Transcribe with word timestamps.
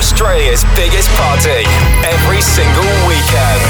Australia's 0.00 0.64
biggest 0.74 1.10
party 1.10 1.68
every 2.08 2.40
single 2.40 2.88
weekend. 3.06 3.60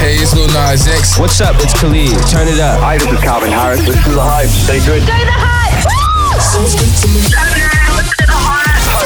Hey, 0.00 0.16
it's 0.16 0.34
Lil 0.34 0.48
Nas 0.48 0.88
X. 0.88 1.20
What's 1.20 1.40
up? 1.40 1.54
It's 1.62 1.72
Khalid. 1.78 2.10
Turn 2.26 2.48
it 2.48 2.58
up. 2.58 2.80
Hi, 2.80 2.98
this 2.98 3.12
is 3.12 3.20
Calvin 3.20 3.52
Harris. 3.52 3.86
This 3.86 3.94
is 3.94 4.12
The 4.12 4.20
Hype. 4.20 4.48
Stay 4.48 4.84
good. 4.84 5.06
Go 5.06 5.06
the 5.06 5.30
hype! 5.30 7.43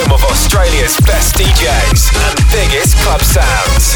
Home 0.08 0.14
of 0.14 0.24
Australia's 0.30 0.96
best 1.00 1.34
DJs 1.34 2.14
and 2.14 2.38
biggest 2.50 2.96
club 2.98 3.20
sounds. 3.20 3.94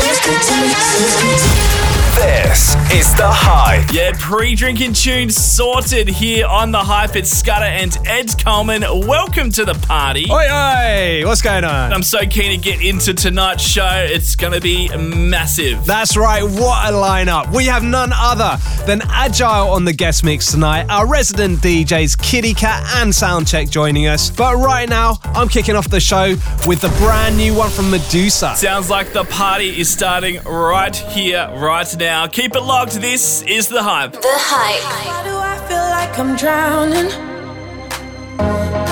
This 2.14 2.76
is 2.92 3.14
The 3.14 3.26
Hype. 3.26 3.90
Yeah, 3.90 4.12
pre-drinking 4.18 4.92
tunes 4.92 5.34
sorted 5.34 6.08
here 6.08 6.46
on 6.46 6.70
the 6.70 6.78
hype. 6.78 7.16
It's 7.16 7.30
Scudder 7.30 7.64
and 7.64 7.96
Ed 8.06 8.30
Coleman. 8.44 8.82
Welcome 8.82 9.50
to 9.52 9.64
the 9.64 9.72
party. 9.74 10.26
Oi, 10.30 10.46
oi, 10.52 11.26
what's 11.26 11.40
going 11.40 11.64
on? 11.64 11.92
I'm 11.92 12.02
so 12.02 12.20
keen 12.26 12.50
to 12.50 12.58
get 12.58 12.82
into 12.82 13.14
tonight's 13.14 13.62
show. 13.62 14.06
It's 14.06 14.36
going 14.36 14.52
to 14.52 14.60
be 14.60 14.94
massive. 14.96 15.86
That's 15.86 16.16
right, 16.16 16.42
what 16.42 16.90
a 16.90 16.92
lineup. 16.92 17.54
We 17.54 17.64
have 17.66 17.82
none 17.82 18.12
other 18.14 18.58
than 18.84 19.00
Agile 19.08 19.70
on 19.70 19.86
the 19.86 19.94
guest 19.94 20.22
mix 20.22 20.52
tonight, 20.52 20.86
our 20.90 21.06
resident 21.06 21.60
DJs 21.60 22.20
Kitty 22.20 22.52
Cat 22.52 22.84
and 22.96 23.10
Soundcheck 23.10 23.70
joining 23.70 24.06
us. 24.06 24.30
But 24.30 24.56
right 24.56 24.88
now, 24.88 25.16
I'm 25.24 25.48
kicking 25.48 25.76
off 25.76 25.88
the 25.88 26.01
show 26.02 26.34
with 26.66 26.80
the 26.80 26.92
brand 26.98 27.36
new 27.36 27.54
one 27.54 27.70
from 27.70 27.90
Medusa. 27.90 28.54
Sounds 28.56 28.90
like 28.90 29.12
the 29.12 29.24
party 29.24 29.80
is 29.80 29.88
starting 29.88 30.42
right 30.44 30.94
here, 30.94 31.48
right 31.54 31.96
now. 31.98 32.26
Keep 32.26 32.56
it 32.56 32.60
locked. 32.62 32.92
This 33.00 33.42
is 33.42 33.68
the 33.68 33.82
hype. 33.82 34.12
The 34.12 34.20
hype. 34.24 34.82
Why 35.06 35.22
do 35.24 35.34
I 35.36 35.56
feel 35.68 35.86
like 35.98 36.18
I'm 36.18 36.36
drowning? 36.36 37.08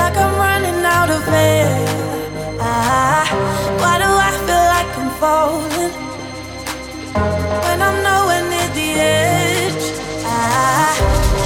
Like 0.00 0.16
I'm 0.16 0.34
running 0.36 0.84
out 0.84 1.10
of 1.10 1.26
air. 1.28 1.84
Ah, 2.60 3.26
why 3.80 3.98
do 3.98 4.10
I 4.28 4.30
feel 4.46 4.64
like 4.74 4.90
I'm 5.00 5.10
falling? 5.20 5.92
When 7.64 7.78
I'm 7.82 7.98
nowhere 8.02 8.44
near 8.48 8.70
the 8.78 8.88
edge. 9.00 9.86
Ah, 10.24 10.94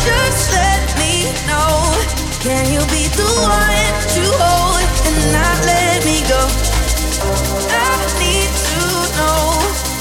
just 0.04 0.52
let 0.52 0.82
me 1.00 1.12
know. 1.48 1.72
Can 2.44 2.64
you 2.74 2.80
be 2.92 3.08
the 3.16 3.28
one 3.40 3.94
to 4.14 4.22
hold 4.38 4.83
and 5.06 5.32
not 5.32 5.56
let 5.66 6.04
me 6.04 6.20
go? 6.28 6.40
I 7.70 7.96
need 8.20 8.50
to 8.68 8.80
know. 9.16 9.44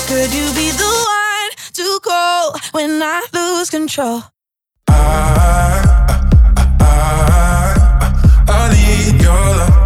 Could 0.07 0.31
you 0.33 0.47
be 0.53 0.67
the 0.71 0.93
one 1.19 1.49
to 1.73 1.99
call 2.01 2.55
when 2.71 3.01
I 3.01 3.21
lose 3.33 3.69
control? 3.69 4.23
I 8.55 8.61
need 8.73 9.21
your 9.21 9.33
love. 9.33 9.82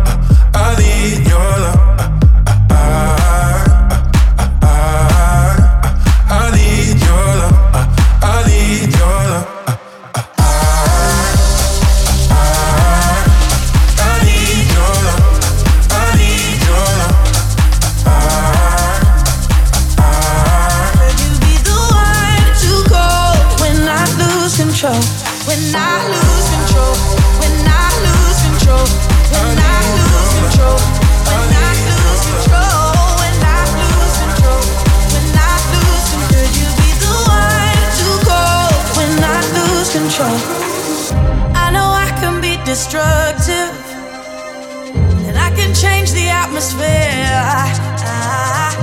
Atmosphere. 46.58 47.30
Ah, 48.02 48.74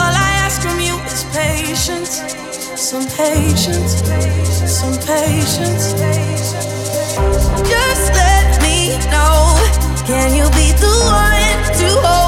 all 0.00 0.14
I 0.16 0.30
ask 0.46 0.62
from 0.62 0.80
you 0.80 0.96
is 1.04 1.24
patience. 1.36 2.22
Some 2.80 3.04
patience. 3.04 4.00
Some 4.64 4.96
patience. 5.04 5.92
Just 7.68 8.12
let 8.14 8.62
me 8.62 8.96
know. 9.12 9.60
Can 10.06 10.32
you 10.38 10.48
be 10.56 10.72
the 10.80 10.94
one 11.04 11.60
to 11.80 11.88
hold 12.00 12.27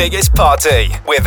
Biggest 0.00 0.34
party 0.34 0.88
with 1.06 1.26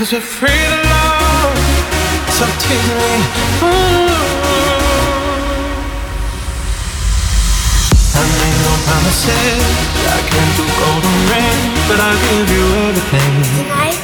Cause 0.00 0.14
we're 0.14 0.20
free 0.24 0.48
to 0.48 0.80
love, 0.88 1.60
so 2.32 2.48
tease 2.56 2.88
me. 2.88 3.12
Ooh. 3.60 4.08
I 8.16 8.22
made 8.40 8.58
no 8.64 8.72
promises, 8.88 9.60
I 10.00 10.24
can't 10.24 10.52
do 10.56 10.64
golden 10.80 11.16
rings, 11.28 11.84
but 11.84 12.00
I'll 12.00 12.16
give 12.16 12.48
you 12.48 12.64
everything. 12.88 13.34
Tonight, 13.60 14.00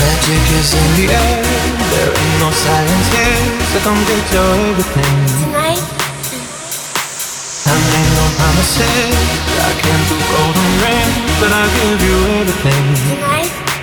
Magic 0.00 0.44
is 0.64 0.72
in 0.72 0.88
the 0.96 1.12
air, 1.12 1.44
there 1.92 2.08
ain't 2.16 2.36
no 2.40 2.48
science 2.56 3.08
here, 3.12 3.44
so 3.68 3.84
come 3.84 4.00
get 4.08 4.24
your 4.32 4.48
everything. 4.72 5.16
tonight, 5.44 5.84
I 7.68 7.76
made 7.92 8.10
no 8.16 8.24
promises, 8.40 9.12
I 9.60 9.72
can't 9.76 10.04
do 10.08 10.16
golden 10.32 10.68
rings, 10.80 11.36
but 11.36 11.52
I'll 11.52 11.68
give 11.84 12.00
you 12.00 12.16
everything. 12.40 12.84
tonight, 13.12 13.75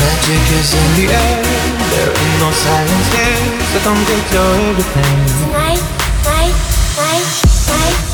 Magic 0.00 0.44
is 0.58 0.72
in 0.74 0.88
the 0.96 1.06
air, 1.12 1.42
there 1.92 2.08
ain't 2.08 2.38
no 2.40 2.50
science 2.52 3.08
here, 3.12 3.40
so 3.70 3.78
come 3.84 4.00
get 4.08 4.24
your 4.32 4.52
everything. 4.72 5.18
tonight, 5.44 5.82
night, 6.24 6.56
night, 6.96 7.26
night, 7.68 7.96
night, 7.96 8.09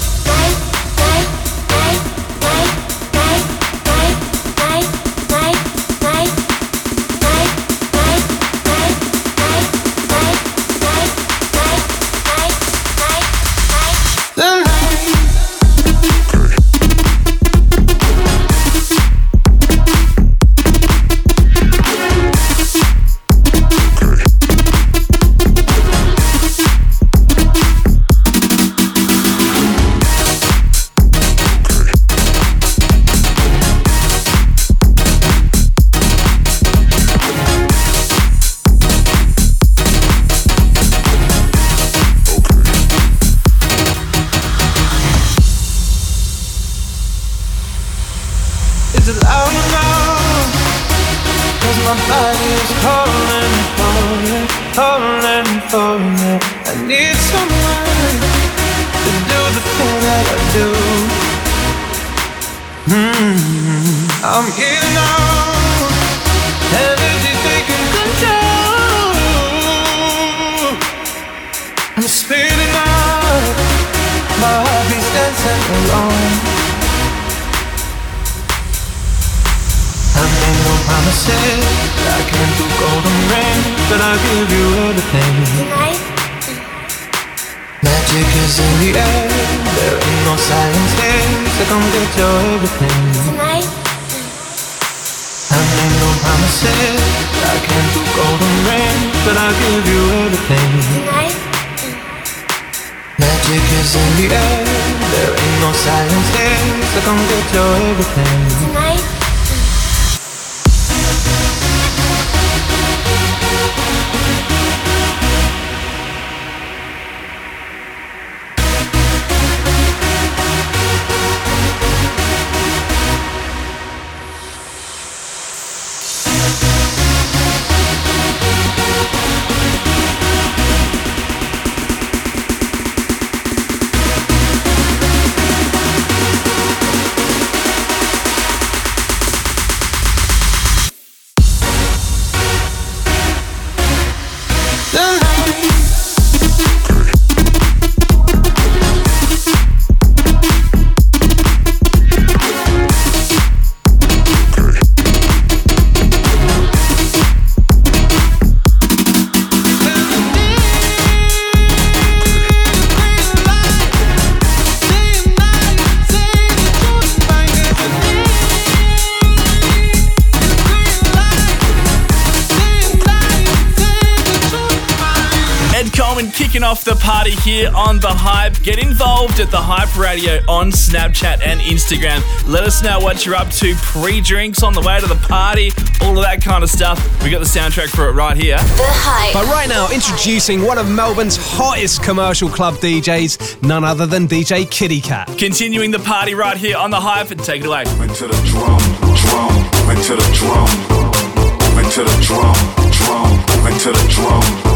Ed 176.17 176.23
Coleman 176.23 176.33
kicking 176.33 176.63
off 176.63 176.83
the 176.83 176.95
party 176.97 177.33
here 177.33 177.71
on 177.75 178.01
The 178.01 178.09
Hype. 178.09 178.63
Get 178.63 178.79
involved 178.79 179.39
at 179.39 179.51
The 179.51 179.61
Hype 179.61 179.99
Radio 179.99 180.41
on 180.49 180.71
Snapchat 180.71 181.43
and 181.45 181.61
Instagram. 181.61 182.23
Let 182.49 182.65
us 182.65 182.83
know 182.83 182.99
what 183.01 183.27
you're 183.27 183.35
up 183.35 183.51
to, 183.51 183.75
pre 183.77 184.23
drinks 184.23 184.63
on 184.63 184.73
the 184.73 184.81
way 184.81 184.99
to 184.99 185.07
the 185.07 185.17
party, 185.29 185.73
all 186.01 186.17
of 186.17 186.25
that 186.25 186.43
kind 186.43 186.65
of 186.65 186.71
stuff. 186.71 186.99
We 187.23 187.31
got 187.31 187.41
the 187.41 187.45
soundtrack 187.45 187.89
for 187.89 188.09
it 188.09 188.13
right 188.13 188.37
here. 188.37 188.57
The 188.57 188.87
Hype. 188.87 189.35
But 189.35 189.45
right 189.47 189.69
now, 189.69 189.91
introducing 189.93 190.63
one 190.63 190.79
of 190.79 190.91
Melbourne's 190.91 191.37
hottest 191.37 192.03
commercial 192.03 192.49
club 192.49 192.75
DJs, 192.77 193.63
none 193.63 193.85
other 193.85 194.07
than 194.07 194.27
DJ 194.27 194.71
Kitty 194.71 195.03
Cat. 195.03 195.29
Continuing 195.37 195.91
the 195.91 195.99
party 195.99 196.35
right 196.35 196.57
here 196.57 196.79
on 196.79 196.91
The 196.91 197.01
Hype, 197.01 197.31
and 197.31 197.43
take 197.45 197.63
it 197.63 197.67
away. 197.67 197.85
Went 197.99 198.15
to 198.17 198.27
the 198.27 198.41
drum, 198.47 198.81
drum, 199.17 199.87
went 199.87 200.03
to 200.05 200.17
the 200.17 200.29
drum, 200.33 201.77
went 201.77 201.93
to 201.93 202.05
the 202.05 202.17
drum, 202.25 202.55
drum, 202.91 203.63
went 203.63 203.81
to 203.83 203.93
the 203.93 204.07
drum, 204.09 204.76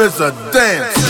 Is 0.00 0.20
a 0.20 0.30
dance. 0.52 1.03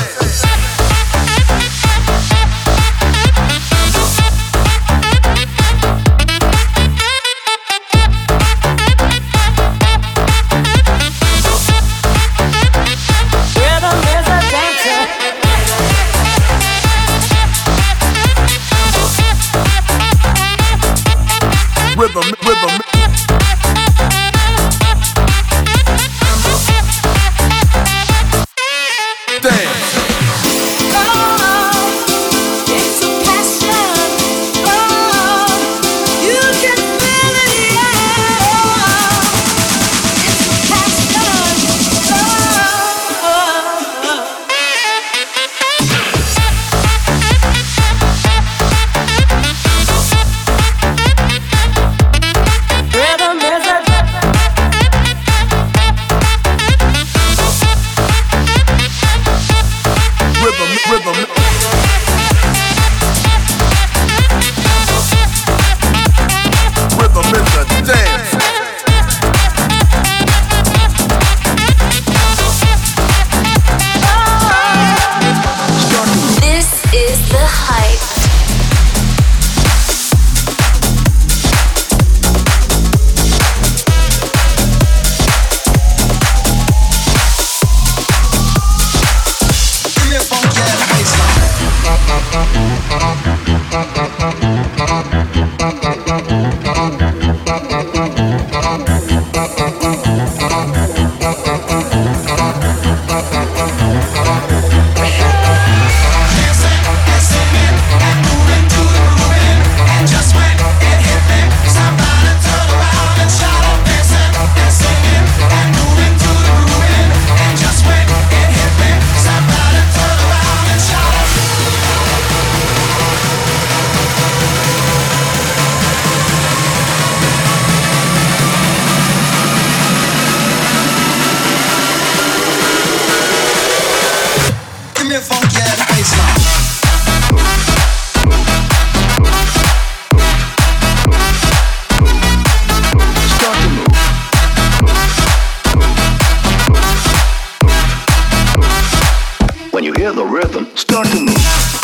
rhythm. 150.35 150.66
Start 150.77 151.07
the 151.07 151.20
move. 151.20 151.84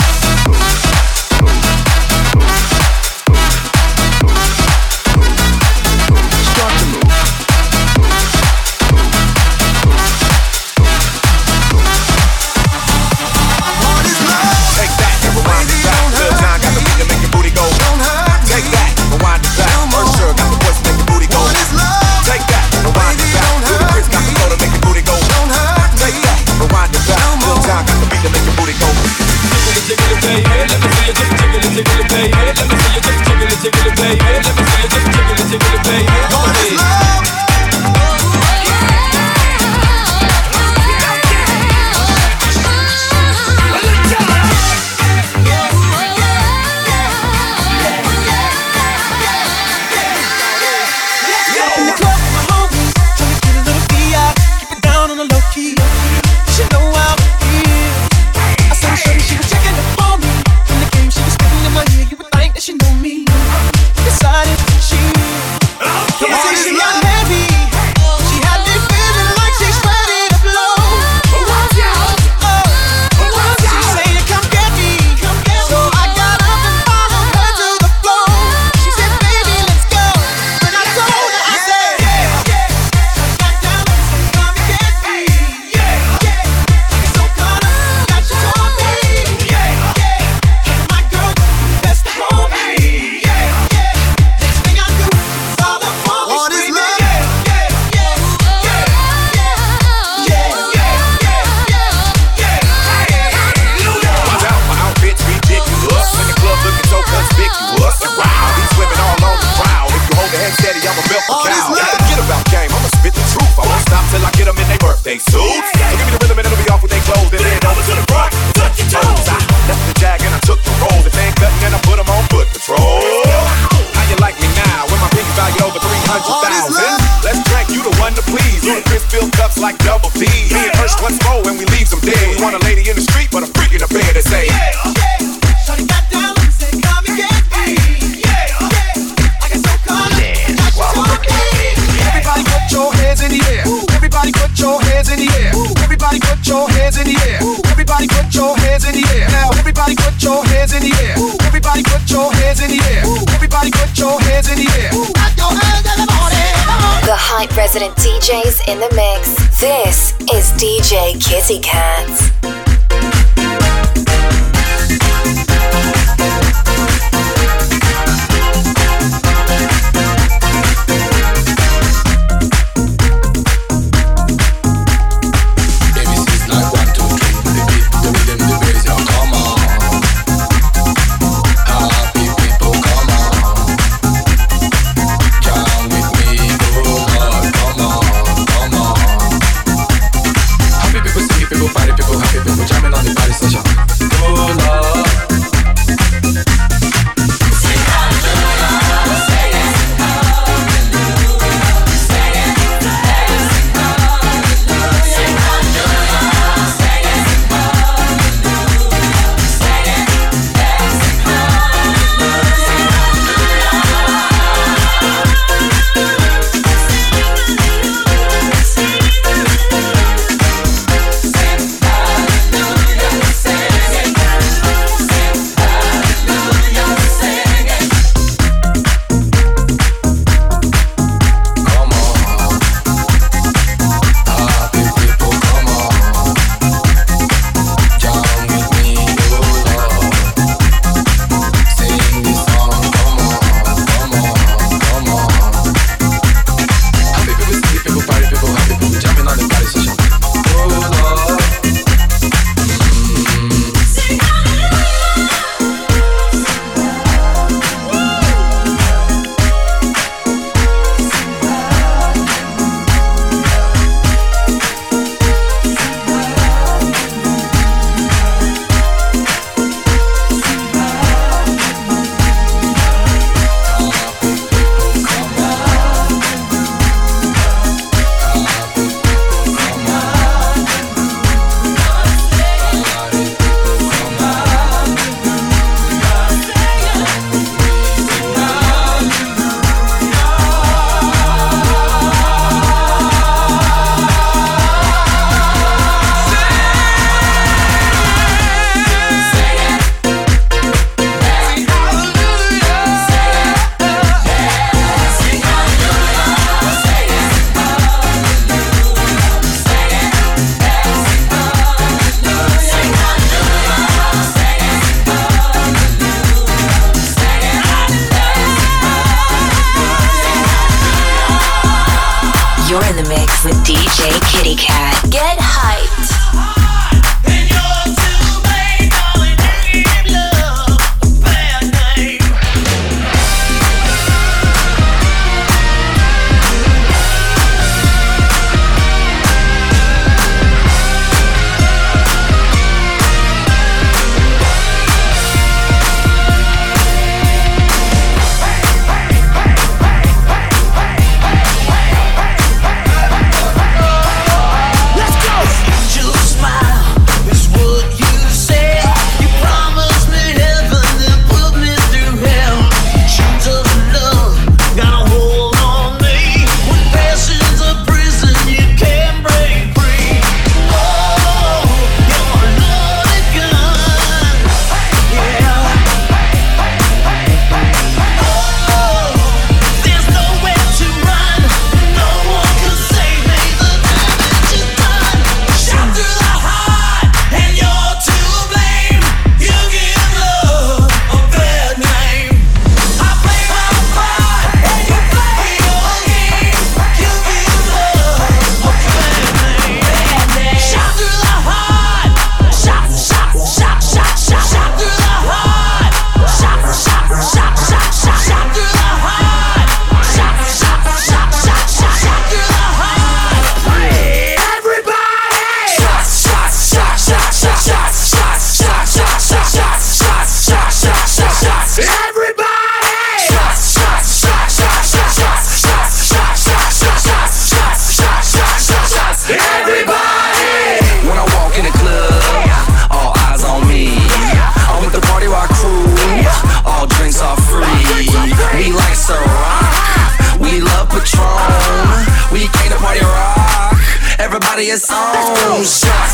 is 444.71 444.89
on. 444.91 445.65
Shot. 445.65 446.10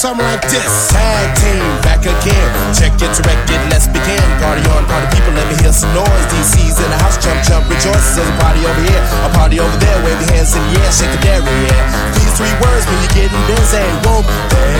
Something 0.00 0.24
like 0.24 0.40
this. 0.48 0.88
Tag 0.88 1.28
team, 1.36 1.60
back 1.84 2.00
again. 2.00 2.48
Check 2.72 2.96
it, 2.96 3.12
direct 3.20 3.44
it, 3.52 3.60
let's 3.68 3.84
begin. 3.84 4.24
Party 4.40 4.64
on, 4.72 4.88
party 4.88 5.04
people, 5.12 5.36
let 5.36 5.44
me 5.52 5.60
hear 5.60 5.76
some 5.76 5.92
noise. 5.92 6.24
DC's 6.32 6.80
in 6.80 6.88
the 6.88 6.96
house, 7.04 7.20
jump, 7.20 7.36
jump, 7.44 7.68
rejoice. 7.68 8.16
There's 8.16 8.24
a 8.24 8.36
party 8.40 8.64
over 8.64 8.80
here, 8.80 9.02
a 9.28 9.30
party 9.36 9.60
over 9.60 9.76
there. 9.76 9.96
Wave 10.00 10.16
your 10.24 10.32
hands 10.32 10.56
in 10.56 10.64
the 10.72 10.80
air, 10.80 10.92
shake 10.92 11.12
the 11.12 11.20
dairy, 11.20 11.44
yeah. 11.44 12.16
These 12.16 12.32
three 12.32 12.54
words 12.64 12.88
when 12.88 12.96
you're 13.04 13.28
getting 13.28 13.44
busy. 13.44 13.84
Whoop, 14.08 14.24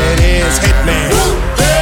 it 0.09 0.21
is, 0.25 0.57
Hitman. 0.57 1.80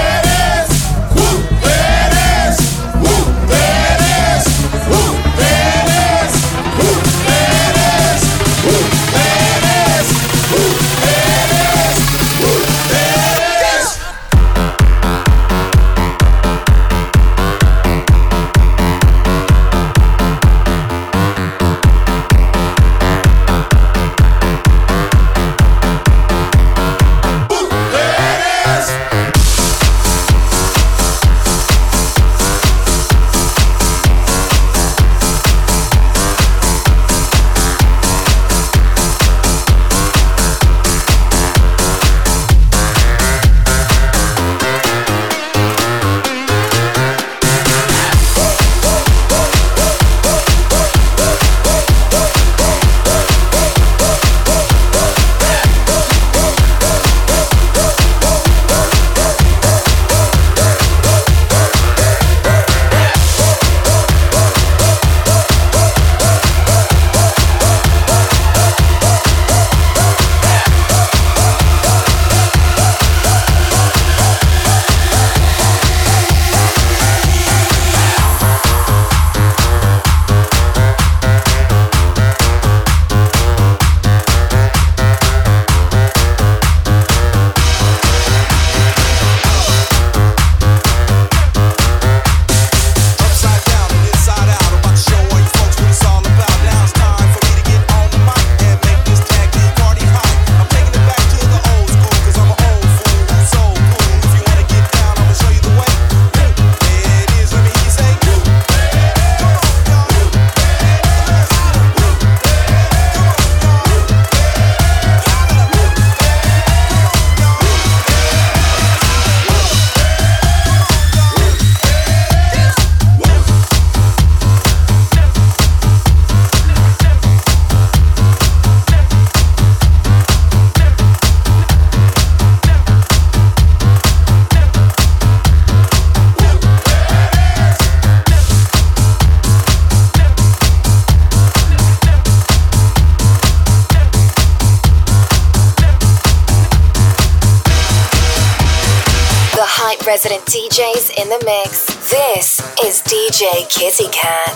In 151.18 151.28
the 151.30 151.42
mix. 151.44 151.86
This 152.12 152.60
is 152.84 153.02
DJ 153.02 153.68
Kitty 153.68 154.06
Cat. 154.12 154.54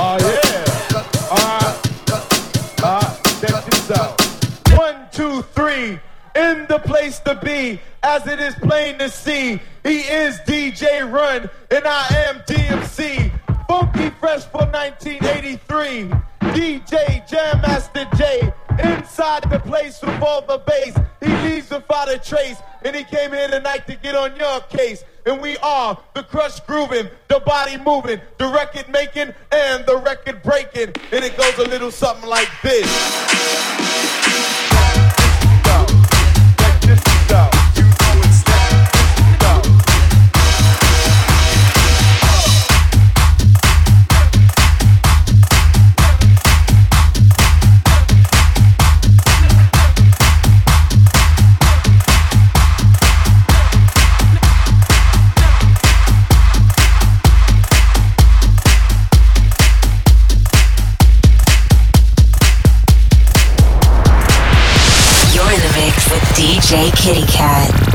Oh 0.00 0.16
ah, 1.30 1.80
ah, 2.82 3.20
two, 5.12 5.42
three. 5.42 6.00
In 6.34 6.66
the 6.66 6.78
place 6.82 7.18
to 7.20 7.34
be, 7.34 7.78
as 8.02 8.26
it 8.26 8.40
is 8.40 8.54
plain 8.54 8.96
to 8.98 9.10
see. 9.10 9.60
He 9.84 9.98
is 9.98 10.38
DJ 10.46 11.12
Run, 11.12 11.50
and 11.70 11.86
I 11.86 12.06
am 12.26 12.40
DMC. 12.46 13.30
Funky 13.68 14.08
Fresh 14.18 14.46
for 14.46 14.64
1983. 14.64 16.08
DJ 16.54 17.28
Jam 17.28 17.60
Master 17.60 18.06
Jay. 18.16 18.50
Inside 18.78 19.50
the 19.50 19.60
place 19.60 20.00
with 20.02 20.22
all 20.22 20.42
the 20.42 20.58
bass. 20.58 20.96
He 21.20 21.28
leaves 21.48 21.70
without 21.70 22.08
a 22.08 22.18
trace. 22.18 22.58
And 22.84 22.94
he 22.94 23.04
came 23.04 23.32
here 23.32 23.48
tonight 23.48 23.86
to 23.88 23.96
get 23.96 24.14
on 24.14 24.36
your 24.36 24.60
case. 24.62 25.04
And 25.26 25.40
we 25.40 25.56
are 25.58 25.98
the 26.14 26.22
crush 26.22 26.60
grooving, 26.60 27.08
the 27.28 27.40
body 27.40 27.76
moving, 27.76 28.20
the 28.38 28.48
record 28.48 28.88
making, 28.88 29.34
and 29.52 29.84
the 29.84 29.96
record 29.96 30.42
breaking. 30.42 30.94
And 31.12 31.24
it 31.24 31.36
goes 31.36 31.58
a 31.58 31.68
little 31.68 31.90
something 31.90 32.28
like 32.28 32.50
this. 32.62 32.86
DJ 66.68 66.92
Kitty 66.92 67.24
Cat. 67.32 67.87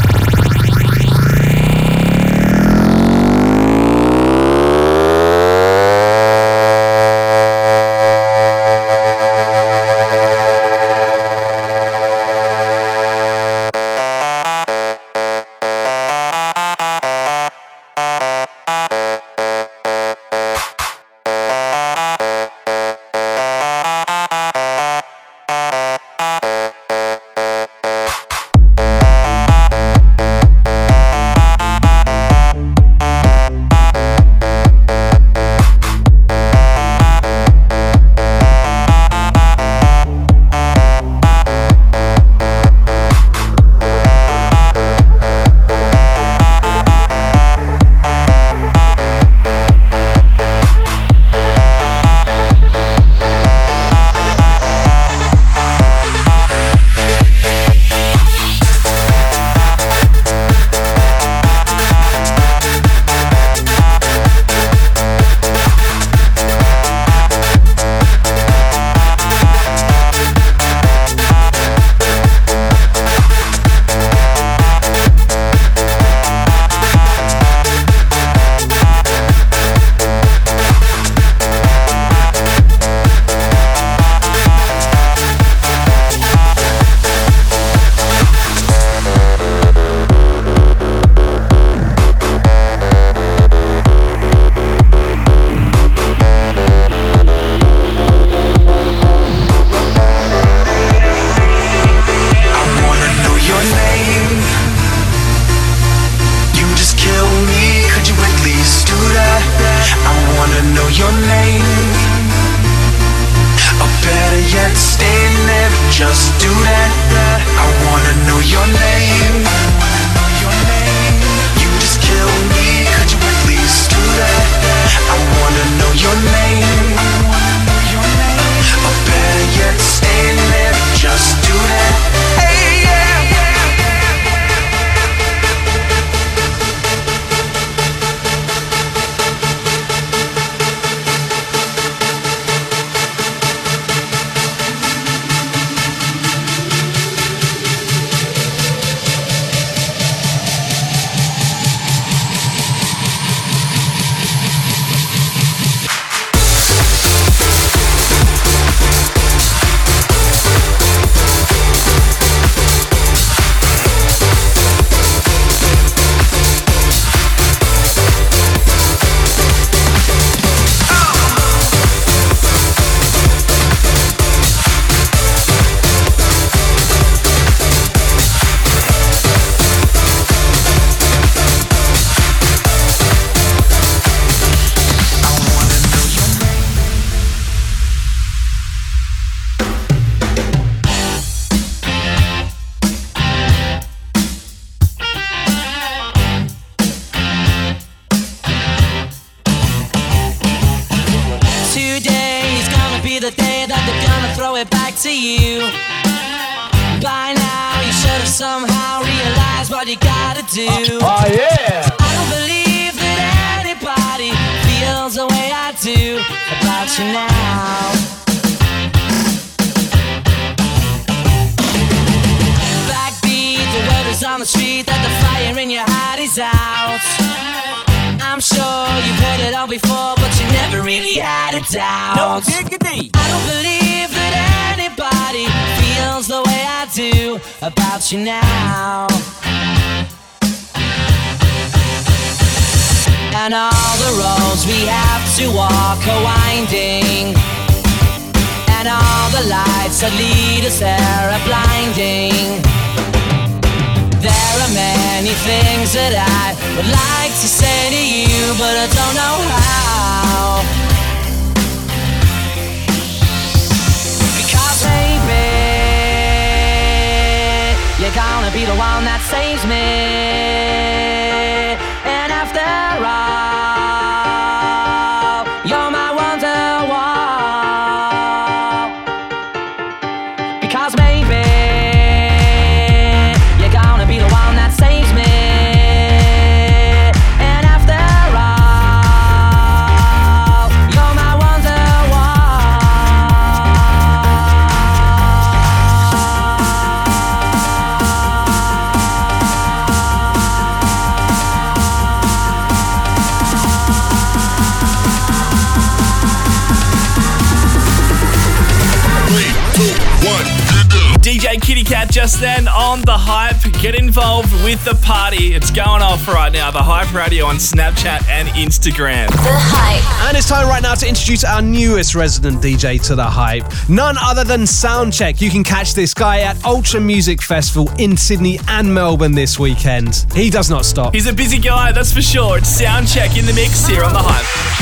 Hype 316.83 317.13
Radio 317.13 317.45
on 317.45 317.55
Snapchat 317.55 318.27
and 318.27 318.49
Instagram. 318.49 319.27
The 319.27 319.37
Hype. 319.39 320.27
And 320.27 320.35
it's 320.35 320.49
time 320.49 320.67
right 320.67 320.83
now 320.83 320.95
to 320.95 321.07
introduce 321.07 321.45
our 321.45 321.61
newest 321.61 322.13
resident 322.13 322.61
DJ 322.61 323.01
to 323.07 323.15
The 323.15 323.23
Hype, 323.23 323.63
none 323.87 324.17
other 324.19 324.43
than 324.43 324.63
Soundcheck. 324.63 325.39
You 325.39 325.49
can 325.49 325.63
catch 325.63 325.93
this 325.93 326.13
guy 326.13 326.41
at 326.41 326.61
Ultra 326.65 326.99
Music 326.99 327.41
Festival 327.41 327.89
in 327.99 328.17
Sydney 328.17 328.59
and 328.67 328.93
Melbourne 328.93 329.31
this 329.31 329.57
weekend. 329.57 330.25
He 330.35 330.49
does 330.49 330.69
not 330.69 330.83
stop. 330.83 331.13
He's 331.13 331.27
a 331.27 331.33
busy 331.33 331.57
guy, 331.57 331.93
that's 331.93 332.11
for 332.11 332.21
sure. 332.21 332.57
It's 332.57 332.81
Soundcheck 332.81 333.39
in 333.39 333.45
the 333.45 333.53
mix 333.53 333.87
here 333.87 334.03
on 334.03 334.11
The 334.11 334.19
Hype. 334.21 334.73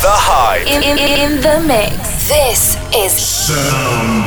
The 0.00 0.08
Hype. 0.08 0.66
In, 0.66 0.82
in, 0.82 0.96
in 0.96 1.42
the 1.42 1.60
mix. 1.68 2.26
This 2.26 2.78
is 2.96 3.12
Sound 3.12 4.19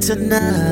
tonight. 0.00 0.71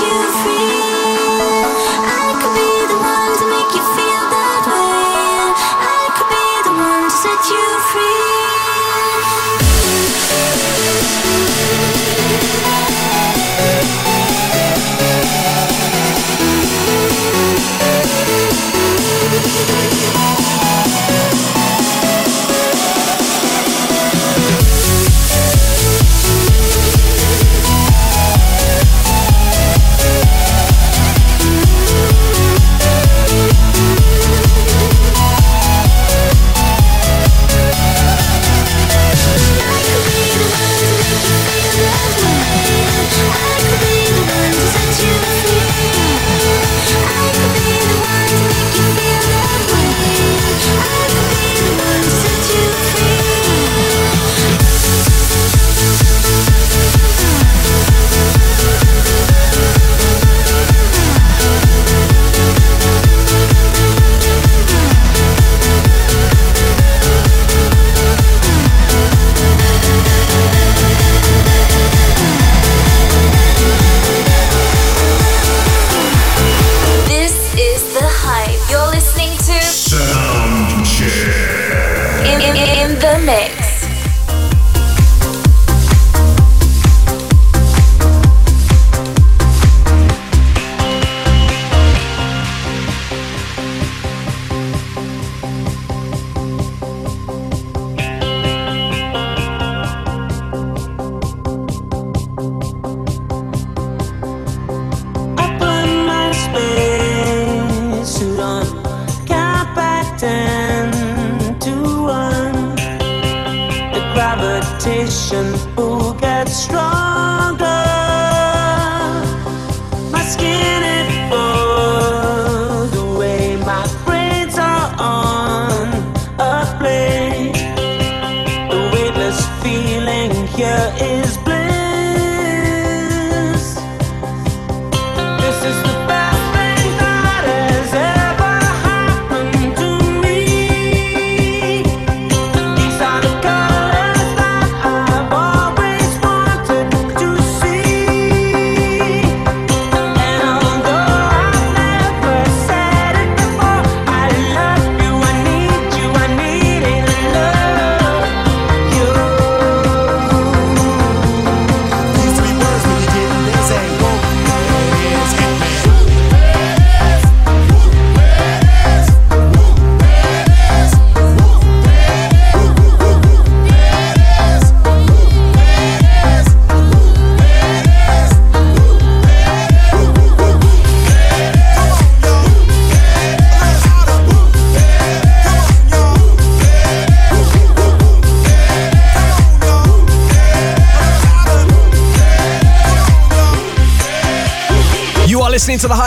you 0.00 0.32
feel 0.44 0.51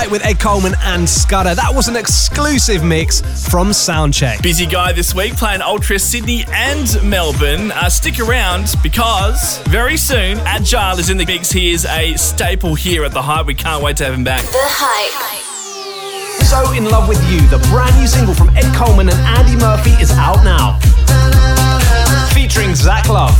listening 0.06 0.12
to 0.12 0.12
The 0.12 0.12
Hype 0.12 0.12
with 0.12 0.26
Ed 0.26 0.40
Coleman 0.40 0.74
and 0.84 1.08
Scudder. 1.08 1.56
That 1.56 1.74
was 1.74 1.88
an 1.88 1.96
exclusive 1.96 2.84
mix 2.84 3.22
from 3.50 3.70
Soundcheck. 3.70 4.42
Busy 4.42 4.66
guy 4.66 4.92
this 4.94 5.14
week 5.14 5.36
playing 5.36 5.62
Ultra 5.62 6.00
Sydney 6.00 6.46
and 6.50 6.88
Melbourne. 7.04 7.72
Uh, 7.72 7.90
stick 7.90 8.20
around 8.20 8.76
because 8.84 9.60
very 9.68 9.98
soon 9.98 10.40
Agile 10.40 11.00
is 11.00 11.10
in 11.10 11.18
the 11.18 11.26
mix. 11.26 11.52
He 11.52 11.72
is 11.72 11.86
a 11.86 12.16
staple 12.16 12.76
here 12.76 13.04
at 13.06 13.12
The 13.12 13.22
Hype. 13.22 13.46
We 13.46 13.54
can't 13.54 13.84
wait 13.84 13.98
to 13.98 14.06
have 14.06 14.14
him 14.14 14.24
back. 14.24 14.44
The 14.44 14.60
Hype. 14.62 15.42
So 16.46 16.74
in 16.74 16.86
Love 16.86 17.08
with 17.08 17.22
You, 17.32 17.42
the 17.48 17.60
brand 17.70 17.98
new 18.00 18.08
single 18.08 18.34
from 18.34 18.50
Ed 18.56 18.74
Coleman 18.76 19.10
and 19.10 19.20
Andy 19.38 19.56
Murphy 19.56 19.92
is 20.02 20.12
out 20.12 20.44
now. 20.44 20.80
Featuring 22.34 22.76
Zach 22.76 23.10
Love. 23.10 23.36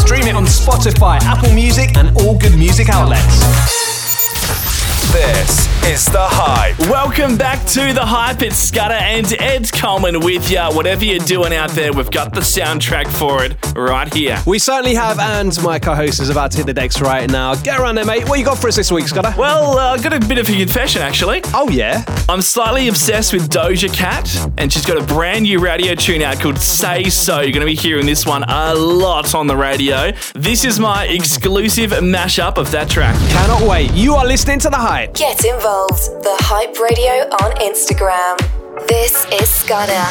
Stream 0.00 0.26
it 0.26 0.34
on 0.34 0.44
Spotify, 0.44 1.20
Apple 1.22 1.52
Music, 1.54 1.96
and 1.96 2.16
all 2.18 2.36
good 2.36 2.56
music 2.58 2.88
outlets. 2.88 3.87
This 5.12 5.66
is 5.86 6.04
The 6.04 6.18
Hype. 6.20 6.78
Welcome 6.80 7.38
back 7.38 7.64
to 7.68 7.94
The 7.94 8.04
Hype. 8.04 8.42
It's 8.42 8.58
Scudder 8.58 8.92
and 8.92 9.32
Ed 9.40 9.72
Coleman 9.72 10.20
with 10.20 10.50
you. 10.50 10.60
Whatever 10.60 11.06
you're 11.06 11.18
doing 11.20 11.54
out 11.54 11.70
there, 11.70 11.94
we've 11.94 12.10
got 12.10 12.34
the 12.34 12.40
soundtrack 12.40 13.06
for 13.08 13.42
it 13.42 13.56
right 13.74 14.12
here. 14.12 14.38
We 14.46 14.58
certainly 14.58 14.94
have, 14.94 15.18
and 15.18 15.56
my 15.62 15.78
co-host 15.78 16.20
is 16.20 16.28
about 16.28 16.50
to 16.50 16.58
hit 16.58 16.66
the 16.66 16.74
decks 16.74 17.00
right 17.00 17.28
now. 17.30 17.54
Get 17.54 17.80
around 17.80 17.94
there, 17.94 18.04
mate. 18.04 18.28
What 18.28 18.38
you 18.38 18.44
got 18.44 18.58
for 18.58 18.68
us 18.68 18.76
this 18.76 18.92
week, 18.92 19.08
Scudder? 19.08 19.32
Well, 19.38 19.78
uh, 19.78 19.94
I've 19.94 20.02
got 20.02 20.12
a 20.12 20.20
bit 20.20 20.36
of 20.36 20.46
a 20.46 20.52
confession, 20.52 21.00
actually. 21.00 21.40
Oh, 21.54 21.70
yeah? 21.70 22.04
I'm 22.28 22.42
slightly 22.42 22.88
obsessed 22.88 23.32
with 23.32 23.48
Doja 23.48 23.90
Cat, 23.90 24.28
and 24.58 24.70
she's 24.70 24.84
got 24.84 24.98
a 24.98 25.06
brand 25.14 25.44
new 25.44 25.58
radio 25.58 25.94
tune 25.94 26.20
out 26.20 26.38
called 26.38 26.58
Say 26.58 27.04
So. 27.04 27.40
You're 27.40 27.52
going 27.52 27.60
to 27.60 27.66
be 27.66 27.74
hearing 27.74 28.04
this 28.04 28.26
one 28.26 28.44
a 28.46 28.74
lot 28.74 29.34
on 29.34 29.46
the 29.46 29.56
radio. 29.56 30.12
This 30.34 30.66
is 30.66 30.78
my 30.78 31.06
exclusive 31.06 31.92
mashup 31.92 32.58
of 32.58 32.70
that 32.72 32.90
track. 32.90 33.16
Cannot 33.30 33.66
wait. 33.66 33.90
You 33.94 34.14
are 34.14 34.26
listening 34.26 34.58
to 34.60 34.68
The 34.68 34.76
Hype. 34.76 34.97
Get 35.06 35.44
involved. 35.44 36.24
The 36.24 36.34
Hype 36.40 36.76
Radio 36.80 37.28
on 37.44 37.52
Instagram. 37.60 38.36
This 38.88 39.24
is 39.40 39.48
Scudder. 39.48 40.04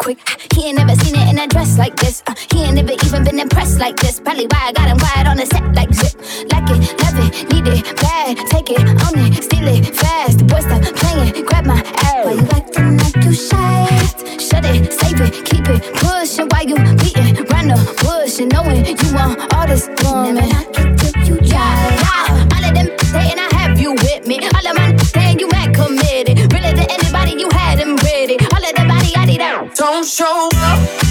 Quick. 0.00 0.18
He 0.54 0.66
ain't 0.66 0.78
never 0.78 0.96
seen 0.96 1.14
it 1.14 1.28
in 1.28 1.38
a 1.38 1.46
dress 1.46 1.78
like 1.78 1.94
this. 1.96 2.22
Uh, 2.26 2.34
he 2.50 2.64
ain't 2.64 2.74
never 2.74 2.92
even 3.04 3.22
been 3.22 3.38
impressed 3.38 3.78
like 3.78 3.96
this. 3.96 4.18
Probably 4.18 4.46
why 4.46 4.60
I 4.68 4.72
got 4.72 4.88
him 4.88 4.98
quiet 4.98 5.26
on 5.28 5.36
the 5.36 5.46
set 5.46 5.64
like 5.74 5.92
zip. 5.92 6.16
Like 6.50 6.68
it, 6.74 6.80
love 7.02 7.18
it, 7.24 7.30
need 7.52 7.68
it, 7.68 7.84
bad. 8.00 8.36
Take 8.48 8.70
it, 8.70 8.80
own 8.80 9.16
it, 9.24 9.44
steal 9.44 9.68
it, 9.68 9.94
fast. 9.94 10.38
The 10.38 10.44
boy 10.44 10.60
stop 10.60 10.82
playing, 11.00 11.44
grab 11.44 11.66
my 11.66 11.80
ass. 12.08 12.24
Why 12.24 12.32
you 12.32 12.48
acting 12.58 12.96
like 12.96 13.16
you 13.24 13.34
shy? 13.34 13.86
Shut 14.40 14.64
it, 14.64 14.92
save 14.92 15.20
it, 15.20 15.44
keep 15.44 15.68
it, 15.68 15.80
push 16.00 16.38
it 16.38 16.50
while 16.50 16.66
you 16.66 16.76
beating 16.96 17.36
round 17.52 17.70
the 17.70 17.78
bush 18.00 18.40
and 18.40 18.50
knowing 18.52 18.86
you 18.86 19.14
want 19.14 19.52
all 19.52 19.66
this 19.66 19.86
woman. 20.02 20.48
Yeah, 20.48 20.99
Don't 29.80 30.04
show 30.04 30.48
up, 30.56 31.09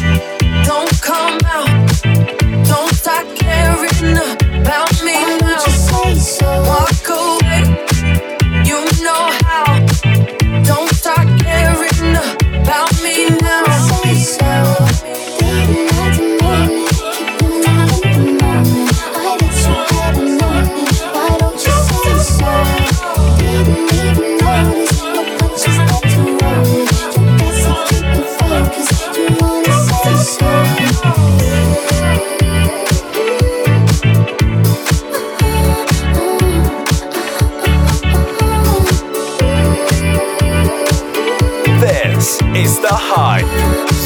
is 42.59 42.77
the 42.81 42.91
hype. 42.91 43.47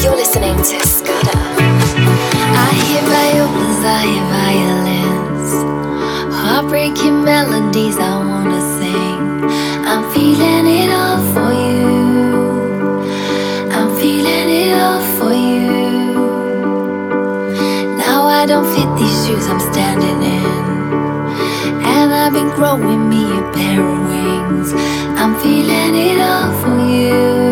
You're 0.03 0.15
listening 0.15 0.55
to 0.57 0.77
Scudder. 0.85 1.39
I 2.65 2.69
hear 2.85 3.03
violins, 3.17 3.81
I 3.97 4.01
hear 4.11 4.25
violins. 4.39 5.49
Heartbreaking 6.41 7.23
melodies 7.23 7.97
I 7.97 8.13
wanna 8.29 8.61
sing. 8.77 9.21
I'm 9.91 10.03
feeling 10.13 10.65
it 10.81 10.89
all 11.01 11.19
for 11.33 11.51
you. 11.67 11.93
I'm 13.77 13.89
feeling 13.99 14.47
it 14.61 14.73
all 14.85 15.01
for 15.17 15.33
you. 15.33 15.73
Now 18.05 18.21
I 18.39 18.45
don't 18.45 18.69
fit 18.75 18.89
these 18.99 19.17
shoes 19.25 19.47
I'm 19.47 19.61
standing 19.71 20.19
in. 20.37 20.45
And 21.95 22.13
I've 22.21 22.33
been 22.33 22.51
growing 22.59 23.09
me 23.09 23.23
a 23.39 23.41
pair 23.51 23.81
of 23.93 23.99
wings. 24.11 24.69
I'm 25.21 25.33
feeling 25.41 25.95
it 26.07 26.19
all 26.21 26.51
for 26.61 26.77
you. 26.95 27.42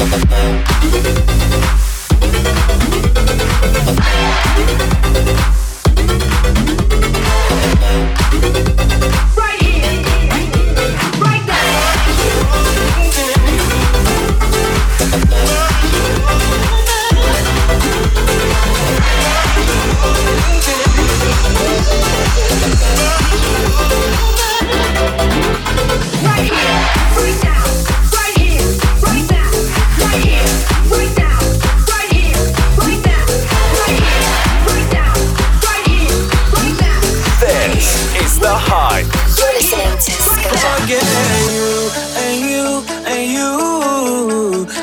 Right 0.00 0.08
here, 26.50 26.80
free 27.14 27.34
now. 27.42 28.09
the 38.50 38.58
You're 39.38 39.54
listening 39.58 39.96
to 40.04 40.12
Sky. 40.26 40.80
You 40.92 41.06
and 42.22 42.36
you 42.50 42.66
and 43.12 43.24
you. 43.36 43.50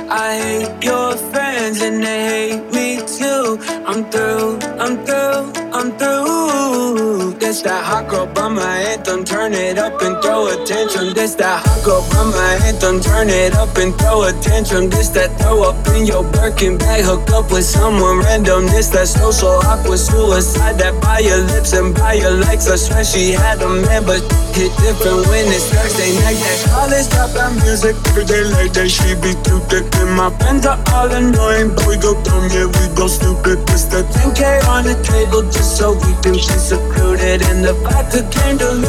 I 0.10 0.30
hate 0.44 0.84
your 0.84 1.18
friends 1.32 1.82
and 1.82 2.02
they 2.02 2.22
hate 2.32 2.66
me 2.78 2.88
too. 3.18 3.60
I'm 3.90 4.02
through, 4.12 4.60
I'm 4.84 4.96
through, 5.06 5.44
I'm 5.78 5.90
through. 6.00 7.34
That's 7.40 7.62
that 7.64 7.84
hot 7.84 8.08
girl 8.10 8.28
by 8.28 8.48
my 8.48 8.76
head 8.86 8.97
Birkin 9.08 9.24
turn 9.24 9.54
it 9.54 9.78
up 9.78 10.02
and 10.02 10.22
throw 10.22 10.48
attention 10.48 11.14
this 11.14 11.34
da 11.36 11.64
go 11.86 12.02
from 12.02 12.30
my 12.32 12.58
head 12.60 12.84
I'm 12.84 13.00
turn 13.00 13.30
it 13.30 13.54
up 13.56 13.78
and 13.78 13.96
throw 13.96 14.24
attention 14.24 14.90
this 14.90 15.10
that 15.10 15.40
throw 15.40 15.64
up 15.64 15.88
in 15.96 16.06
your 16.06 16.24
barking 16.24 16.78
back 16.78 17.02
hooked 17.02 17.32
up 17.32 17.52
with 17.52 17.64
someone 17.64 18.20
random. 18.20 18.66
This 18.68 18.90
that 18.90 19.08
social 19.08 19.64
awkward 19.64 20.00
suicide 20.00 20.78
that 20.80 21.00
by 21.02 21.20
your 21.20 21.40
lips 21.52 21.74
and 21.74 21.96
by 21.96 22.14
your 22.14 22.32
likes. 22.32 22.68
I 22.68 22.76
swear 22.76 23.04
she 23.04 23.32
had 23.32 23.62
a 23.62 23.70
man, 23.70 24.04
but 24.04 24.22
hit 24.52 24.72
different 24.84 25.24
when 25.32 25.48
it's 25.56 25.72
Thursday 25.72 26.12
night. 26.20 26.40
That 26.44 26.60
college 26.68 27.08
dropout 27.08 27.54
music 27.64 27.96
every 28.12 28.26
day 28.26 28.44
like 28.44 28.74
that. 28.76 28.90
She 28.92 29.16
be 29.24 29.32
too 29.48 29.60
thick, 29.72 29.88
and 30.04 30.12
my 30.12 30.30
friends 30.40 30.66
are 30.66 30.80
all 30.92 31.08
annoying. 31.08 31.76
But 31.76 31.88
we 31.88 31.96
go 31.96 32.12
dumb, 32.28 32.52
yeah, 32.52 32.68
we 32.68 32.84
go 32.96 33.08
stupid. 33.08 33.64
This 33.68 33.88
that 33.96 34.06
10K 34.12 34.68
on 34.68 34.84
the 34.84 35.00
table 35.00 35.44
just 35.48 35.78
so 35.80 35.96
we 35.96 36.12
can 36.20 36.36
be 36.36 36.60
secluded. 36.60 37.42
And 37.48 37.64
the 37.64 37.74
vodka 37.88 38.28
came 38.36 38.58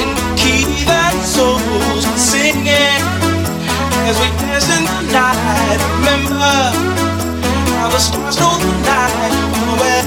in 0.00 0.08
the 0.14 0.26
key 0.36 0.64
that 0.86 1.14
souls 1.24 1.62
were 2.06 2.18
singing 2.18 3.02
as 4.08 4.16
we 4.20 4.28
danced 4.40 4.70
in 4.70 4.84
the 4.84 5.12
night. 5.12 5.80
Remember 5.98 6.56
how 7.76 7.88
the 7.90 7.98
stars 7.98 8.34
stole 8.36 8.58
the 8.58 8.72
night 8.86 9.32
away. 9.76 9.98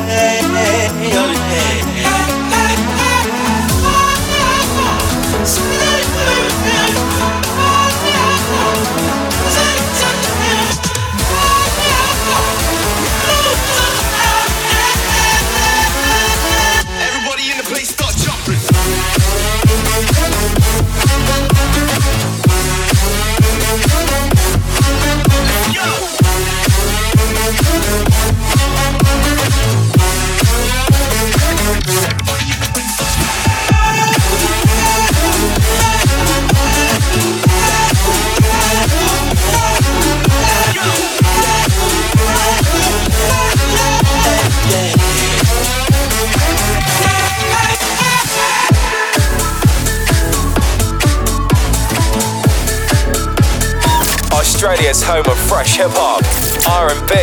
Australia's 54.62 55.02
home 55.02 55.26
of 55.26 55.40
fresh 55.50 55.78
hip 55.78 55.90
hop, 55.90 56.22
R&B, 56.70 57.18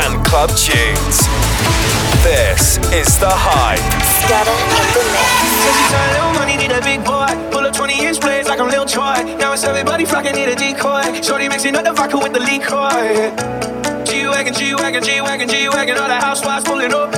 and 0.00 0.16
club 0.24 0.48
tunes. 0.56 1.20
This 2.24 2.80
is 2.88 3.20
the 3.20 3.28
hype. 3.28 3.84
Scudder 4.24 4.48
in 4.48 4.88
the 4.96 5.04
mix. 5.12 5.28
Turned 5.92 6.12
little 6.16 6.32
money, 6.40 6.56
need 6.56 6.72
a 6.72 6.80
big 6.80 7.04
boy. 7.04 7.28
Pull 7.52 7.68
up 7.68 7.76
20 7.76 8.00
inch 8.00 8.18
blades 8.18 8.48
like 8.48 8.60
I'm 8.60 8.72
Lil 8.72 8.86
Troy. 8.88 9.12
Now 9.36 9.52
it's 9.52 9.62
everybody 9.62 10.06
flocking, 10.06 10.32
need 10.32 10.48
a 10.48 10.56
decoy. 10.56 11.20
Shorty 11.20 11.52
mixing 11.52 11.76
up 11.76 11.84
the 11.84 11.92
vodka 11.92 12.16
with 12.16 12.32
the 12.32 12.40
liquor. 12.40 12.88
G-Wagon, 14.08 14.54
G-Wagon, 14.54 15.04
G-Wagon, 15.04 15.48
G-Wagon, 15.50 15.98
all 15.98 16.08
the 16.08 16.16
housewives 16.16 16.64
pulling 16.64 16.94
up. 16.94 17.12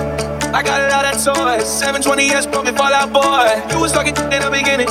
I 0.51 0.67
got 0.67 0.83
a 0.83 0.91
lot 0.91 1.07
of 1.07 1.23
toys. 1.23 1.71
720S 1.71 2.51
broken 2.51 2.75
Fallout 2.75 3.15
Boy. 3.15 3.63
You 3.71 3.79
was 3.79 3.93
talking 3.93 4.17
in 4.27 4.43
the 4.43 4.51
beginning. 4.51 4.91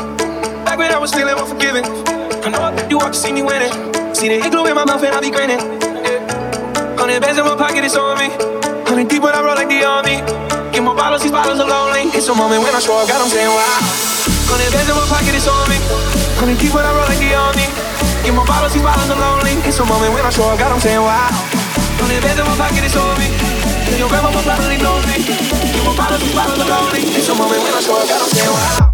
Back 0.63 0.79
when 0.79 0.93
I 0.93 0.97
was 0.97 1.11
feeling 1.11 1.35
unforgiving. 1.35 1.83
I 2.47 2.47
know 2.47 2.87
you 2.87 2.95
want 2.97 3.13
to 3.13 3.19
see 3.19 3.33
me 3.33 3.43
winning. 3.43 4.00
See 4.21 4.29
the 4.29 4.37
igloo 4.37 4.69
in 4.69 4.77
my 4.77 4.85
mouth 4.85 5.01
and 5.01 5.17
I 5.17 5.17
be 5.17 5.33
grinning. 5.33 5.57
Hundred 6.93 7.25
bands 7.25 7.41
in 7.41 7.45
my 7.49 7.57
pocket, 7.57 7.81
it's 7.81 7.97
on 7.97 8.21
me. 8.21 8.29
Hundred 8.85 9.09
deep 9.09 9.25
when 9.25 9.33
I 9.33 9.41
roll 9.41 9.57
like 9.57 9.65
the 9.65 9.81
army. 9.81 10.21
Get 10.69 10.85
more 10.85 10.93
bottles, 10.93 11.25
these 11.25 11.33
bottles 11.33 11.57
are 11.57 11.65
lonely. 11.65 12.05
It's 12.13 12.29
a 12.29 12.35
moment 12.37 12.61
when 12.61 12.69
I 12.69 12.77
show 12.85 12.93
up, 13.01 13.09
God, 13.09 13.17
I'm 13.17 13.33
saying 13.33 13.49
wow. 13.49 13.81
Hundred 14.45 14.69
bands 14.69 14.85
in 14.85 14.93
my 14.93 15.09
pocket, 15.09 15.33
it's 15.33 15.49
on 15.49 15.65
me. 15.65 15.81
Hundred 16.37 16.61
deep 16.61 16.69
when 16.69 16.85
I 16.85 16.93
roll 16.93 17.09
like 17.09 17.17
the 17.17 17.33
army. 17.33 17.65
Get 18.21 18.37
more 18.37 18.45
bottles, 18.45 18.77
these 18.77 18.85
bottles 18.85 19.09
are 19.09 19.17
lonely. 19.17 19.57
It's 19.65 19.81
a 19.81 19.85
moment 19.89 20.13
when 20.13 20.21
I 20.21 20.29
show 20.29 20.45
up, 20.53 20.61
God, 20.61 20.69
I'm 20.69 20.77
saying 20.77 21.01
wow. 21.01 21.33
Hundred 21.97 22.21
bands 22.21 22.37
in 22.37 22.45
my 22.45 22.53
pocket, 22.61 22.85
it's 22.85 22.93
on 22.93 23.17
me. 23.17 23.25
Your 23.97 24.05
grandma 24.05 24.29
probably 24.37 24.77
know 24.77 25.01
me. 25.09 25.17
Get 25.25 25.81
more 25.81 25.97
bottles, 25.97 26.21
these 26.21 26.37
bottles 26.37 26.61
are 26.61 26.69
lonely. 26.69 27.09
It's 27.09 27.25
a 27.25 27.33
moment 27.33 27.57
when 27.65 27.73
I 27.73 27.81
show 27.81 27.97
up, 27.97 28.05
God, 28.05 28.21
I'm 28.21 28.29
saying 28.29 28.53
wow. 28.53 28.90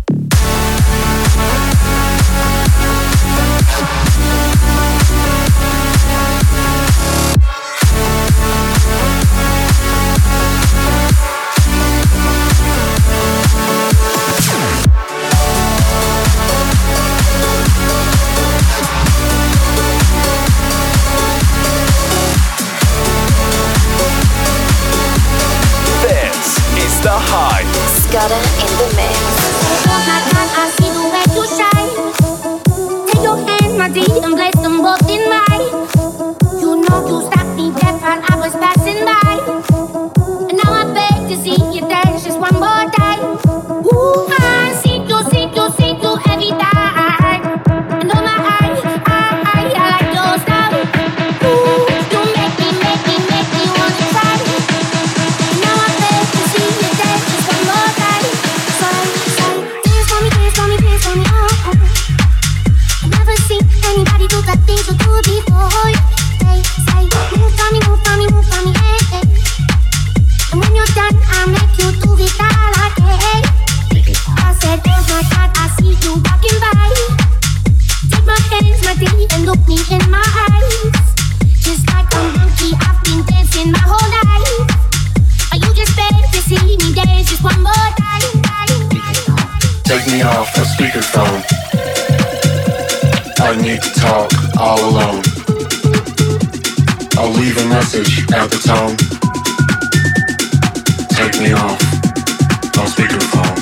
Scudder 28.10 28.36
in 28.36 28.78
the 28.78 28.94
mix. 28.96 29.27
Me 90.12 90.22
off 90.22 90.54
the 90.54 90.62
speakerphone. 90.62 91.44
I 93.40 93.56
need 93.62 93.82
to 93.82 93.90
talk 94.00 94.32
all 94.60 94.80
alone. 94.90 95.24
I'll 97.18 97.32
leave 97.32 97.58
a 97.58 97.66
message 97.68 98.26
at 98.32 98.50
the 98.50 98.58
tone. 98.60 98.96
Take 101.10 101.40
me 101.42 101.54
off 101.54 101.82
on 102.78 102.88
speakerphone. 102.94 103.58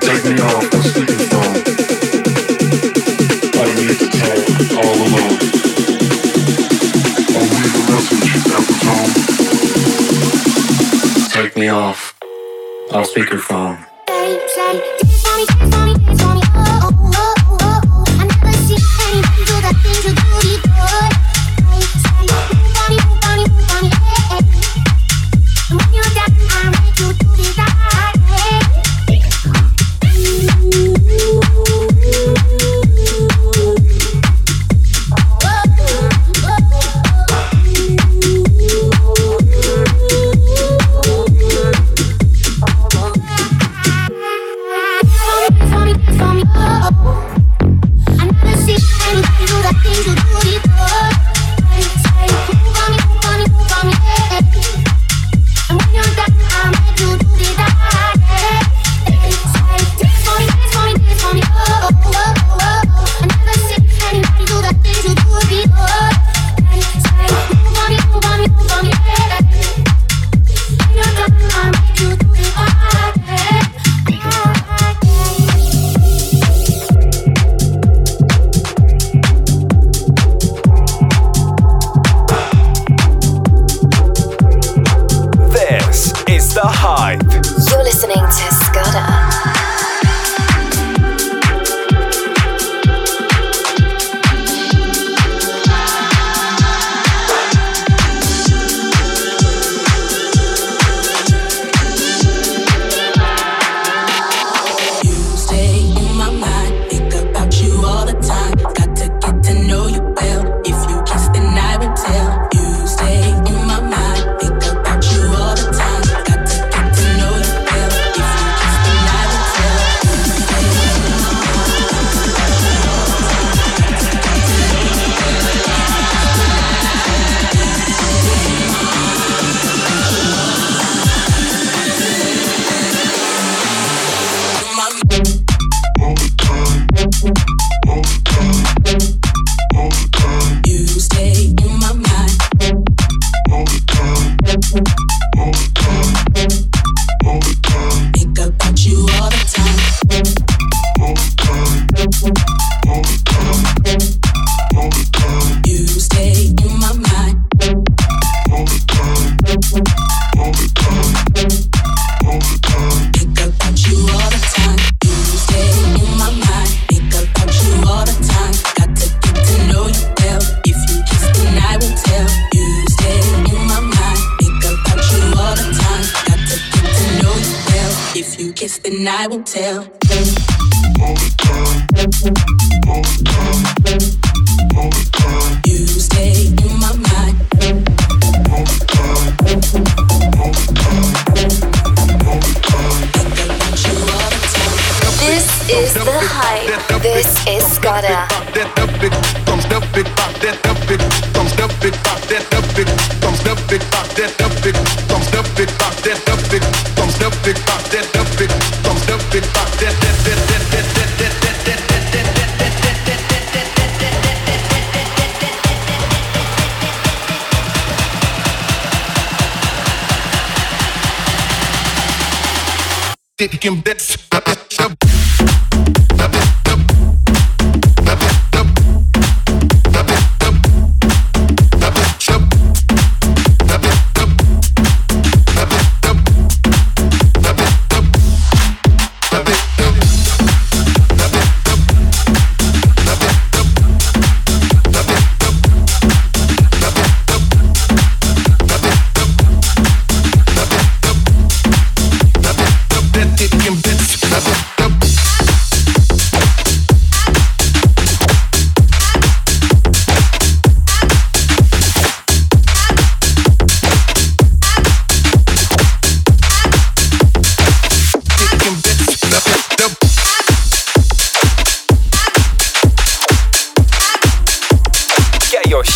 Take 0.00 0.24
me 0.24 0.40
off 0.40 0.74
on 0.74 0.82
speakerphone. 0.90 1.56
I 3.54 3.66
need 3.78 3.98
to 3.98 4.08
talk 4.20 4.44
all 4.78 4.96
alone. 5.06 5.36
I'll 7.34 7.48
leave 7.54 7.74
a 7.74 7.82
message 7.92 8.30
at 8.56 8.64
the 8.68 8.76
tone. 8.84 9.10
Take 11.30 11.54
me 11.56 11.68
off 11.68 12.14
on 12.92 13.04
speakerphone. 13.04 13.84
Say, 15.46 15.73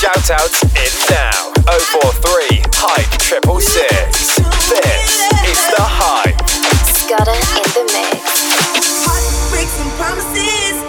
Shoutouts 0.09 0.65
in 0.73 0.93
now. 1.13 1.53
043 1.69 2.65
Hype 2.73 3.21
666. 3.21 4.41
This 4.73 5.21
is 5.45 5.61
The 5.77 5.85
Hype. 5.85 6.49
Scudder 6.97 7.37
in 7.37 7.69
the 7.77 7.85
mix. 7.93 9.05
Heartbreaks 9.05 9.77
and 9.85 9.93
promises. 10.01 10.81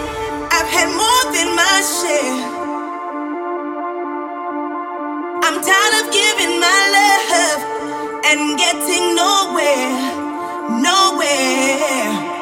I've 0.48 0.72
had 0.72 0.88
more 0.96 1.24
than 1.36 1.52
my 1.52 1.84
share. 1.84 2.48
I'm 5.44 5.60
tired 5.68 5.94
of 6.00 6.08
giving 6.16 6.56
my 6.56 6.80
love 6.96 7.60
and 8.24 8.56
getting 8.56 9.04
nowhere. 9.20 10.00
Nowhere. 10.80 12.39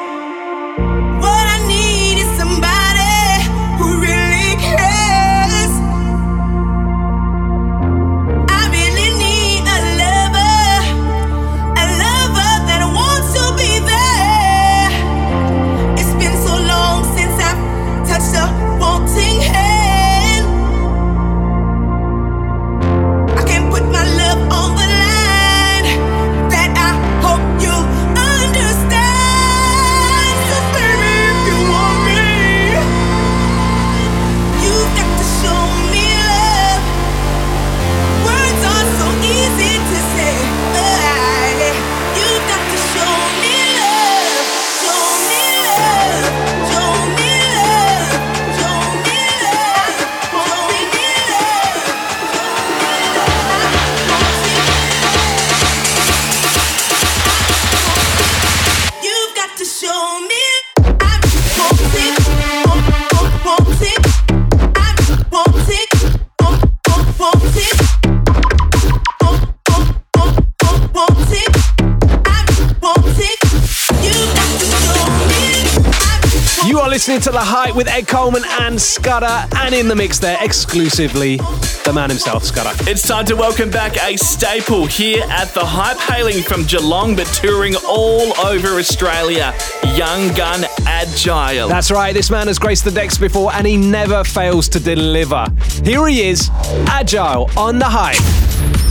listening 76.99 77.21
to 77.21 77.31
The 77.31 77.39
Hype 77.39 77.77
with 77.77 77.87
Ed 77.87 78.09
Coleman 78.09 78.43
and 78.59 78.77
Scudder, 78.81 79.47
and 79.55 79.73
in 79.73 79.87
the 79.87 79.95
mix 79.95 80.19
there 80.19 80.37
exclusively 80.41 81.37
the 81.85 81.93
man 81.95 82.09
himself, 82.09 82.43
Scudder. 82.43 82.71
It's 82.91 83.07
time 83.07 83.25
to 83.27 83.37
welcome 83.37 83.69
back 83.69 83.95
a 84.03 84.17
staple 84.17 84.85
here 84.85 85.23
at 85.29 85.45
The 85.53 85.63
Hype, 85.63 85.95
hailing 85.95 86.43
from 86.43 86.63
Geelong 86.63 87.15
but 87.15 87.25
touring 87.27 87.75
all 87.87 88.37
over 88.41 88.77
Australia. 88.77 89.53
Young 89.95 90.33
Gun 90.35 90.65
Agile. 90.85 91.69
That's 91.69 91.89
right, 91.89 92.13
this 92.13 92.29
man 92.29 92.47
has 92.47 92.59
graced 92.59 92.83
the 92.83 92.91
decks 92.91 93.17
before 93.17 93.53
and 93.53 93.65
he 93.65 93.77
never 93.77 94.25
fails 94.25 94.67
to 94.67 94.81
deliver. 94.81 95.45
Here 95.85 96.05
he 96.05 96.27
is, 96.27 96.49
Agile 96.87 97.49
on 97.55 97.79
The 97.79 97.87
Hype. 97.87 98.17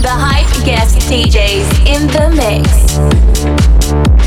The 0.01 0.09
Hype 0.09 0.65
guest 0.65 0.97
DJs 1.11 1.87
in 1.87 2.07
the 2.07 2.31
mix. 4.01 4.18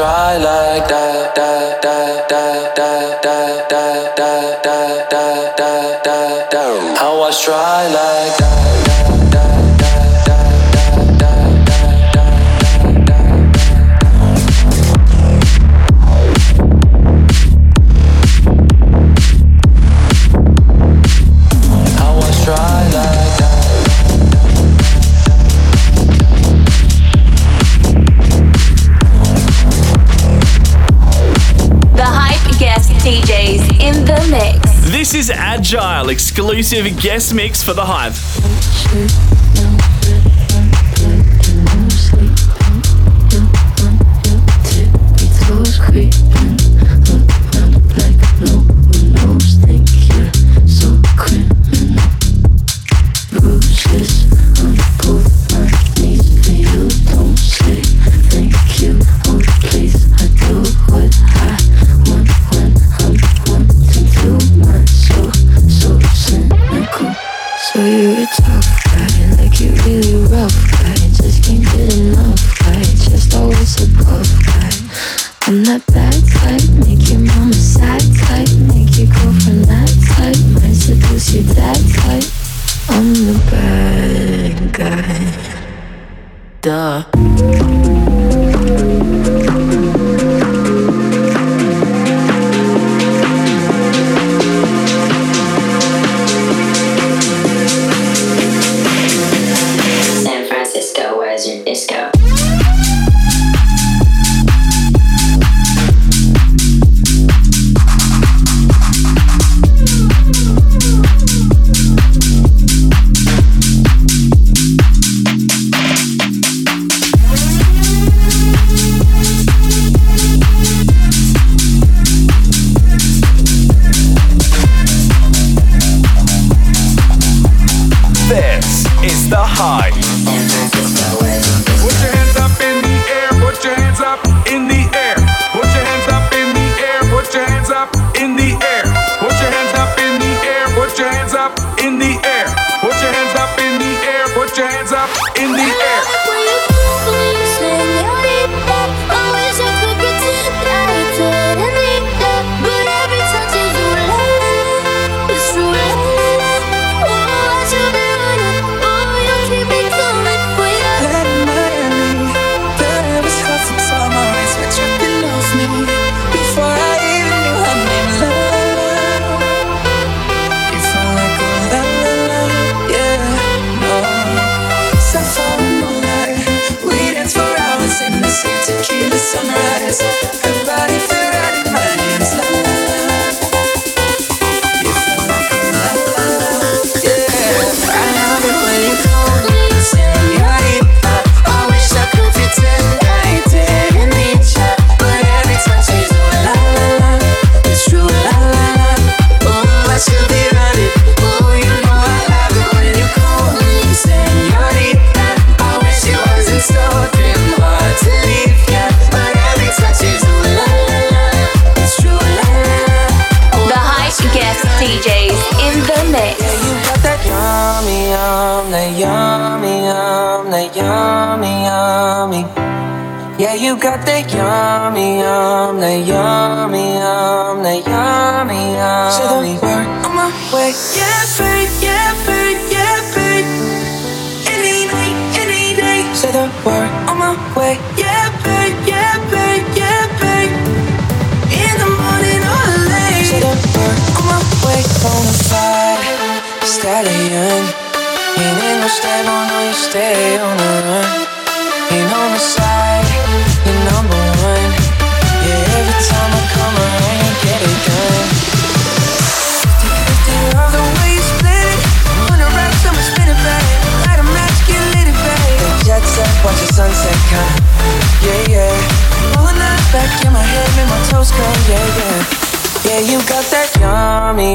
Try 0.00 0.38
exclusive 36.50 37.00
guest 37.00 37.32
mix 37.32 37.62
for 37.62 37.74
the 37.74 37.84
Hype. 37.84 39.49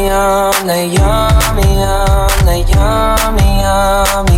Yummy, 0.08 0.96
yummy, 0.96 1.68
yum, 1.82 2.32
that 2.48 2.64
yummy, 2.74 3.50
yummy. 3.62 4.38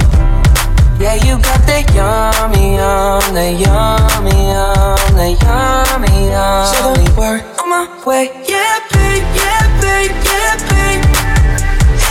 Yeah, 1.00 1.16
you 1.26 1.40
got 1.42 1.62
that 1.68 1.86
yummy, 1.96 2.76
yum, 2.76 3.34
that 3.34 3.54
yummy, 3.56 4.36
yum, 4.52 5.16
that 5.16 5.34
yummy, 5.44 5.68
way. 8.08 8.32
Yeah, 8.48 8.80
babe, 8.92 9.28
yeah, 9.36 9.68
babe, 9.84 10.16
yeah, 10.24 10.56
babe. 10.72 11.04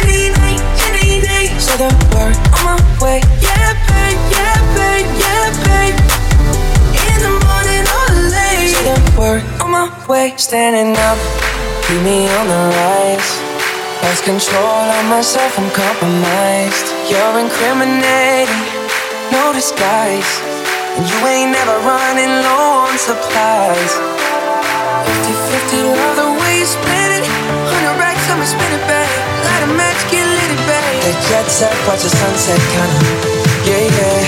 Any 0.05 0.29
night, 0.37 0.61
any 0.87 1.25
day. 1.25 1.47
Say 1.59 1.77
the 1.81 1.89
word 2.13 2.37
on 2.53 2.63
my 2.69 2.77
way. 3.01 3.21
Yeah, 3.41 3.73
babe, 3.89 4.21
yeah, 4.37 4.61
babe, 4.77 5.09
yeah, 5.25 5.49
babe. 5.65 5.97
In 7.09 7.19
the 7.25 7.33
morning 7.49 7.85
or 7.97 8.09
late. 8.29 8.77
Say 8.77 8.85
the 8.93 8.97
word 9.19 9.43
on 9.63 9.71
my 9.73 9.89
way. 10.07 10.35
Standing 10.37 10.93
up, 11.09 11.19
keep 11.87 12.03
me 12.03 12.27
on 12.27 12.47
the 12.51 12.63
rise. 12.83 13.31
Lost 14.03 14.25
control 14.27 14.87
of 14.91 15.05
myself, 15.07 15.55
I'm 15.59 15.71
compromised. 15.71 16.87
You're 17.07 17.39
incriminating, 17.39 18.63
no 19.31 19.55
disguise. 19.55 20.31
And 20.99 21.07
you 21.07 21.19
ain't 21.31 21.53
never 21.55 21.79
running 21.87 22.33
low 22.43 22.91
on 22.91 22.99
supplies. 22.99 23.93
50-50, 25.31 25.95
love 25.95 26.17
the 26.19 26.31
way 26.43 26.59
you 26.59 26.67
split 26.67 27.23
it. 27.23 27.25
100 27.25 28.03
racks, 28.03 28.27
I'ma 28.31 28.47
spin 28.47 28.73
it 28.75 28.85
back. 28.91 29.11
Light 29.47 29.63
a 29.63 29.71
match, 29.79 30.01
get 30.11 30.27
lit 30.27 30.51
it 30.59 30.63
back. 30.67 30.91
The 31.07 31.15
jet 31.31 31.47
set, 31.47 31.75
watch 31.87 32.03
the 32.03 32.11
sunset, 32.11 32.59
kinda. 32.75 32.99
Yeah, 33.63 33.87
yeah. 33.95 34.19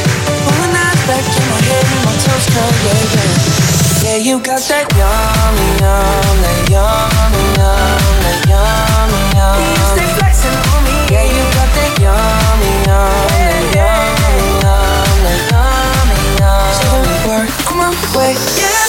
Pulling 0.47 0.75
eyes 0.79 1.01
back 1.11 1.27
in 1.27 1.45
my 1.51 1.61
head, 1.67 1.87
and 1.91 2.03
my 2.07 2.15
toes 2.23 2.47
curl, 2.55 2.71
yeah, 2.87 3.03
yeah. 3.19 3.68
Yeah, 4.03 4.17
you 4.17 4.39
got 4.41 4.61
that 4.71 4.87
yummy, 4.97 5.69
yum, 5.83 6.37
that 6.43 6.71
yummy, 6.71 7.45
yum, 7.59 7.99
that 8.25 8.41
yummy, 8.49 9.23
yum. 9.37 9.59
You 9.59 9.85
stay 9.93 10.09
flexing 10.17 10.55
on 10.55 10.81
me. 10.87 10.97
Yeah, 11.13 11.27
you 11.29 11.45
got 11.53 11.71
that 11.77 11.93
yummy, 12.01 12.73
yum, 12.89 13.29
that 13.29 13.65
yummy, 13.77 14.49
yum, 14.65 15.17
that 15.27 15.41
yummy, 15.53 16.19
yum. 16.41 16.73
Say 16.79 16.89
the 17.05 17.17
word 17.29 17.51
on 17.69 17.77
my 17.79 17.91
way. 18.17 18.33
Yeah, 18.57 18.88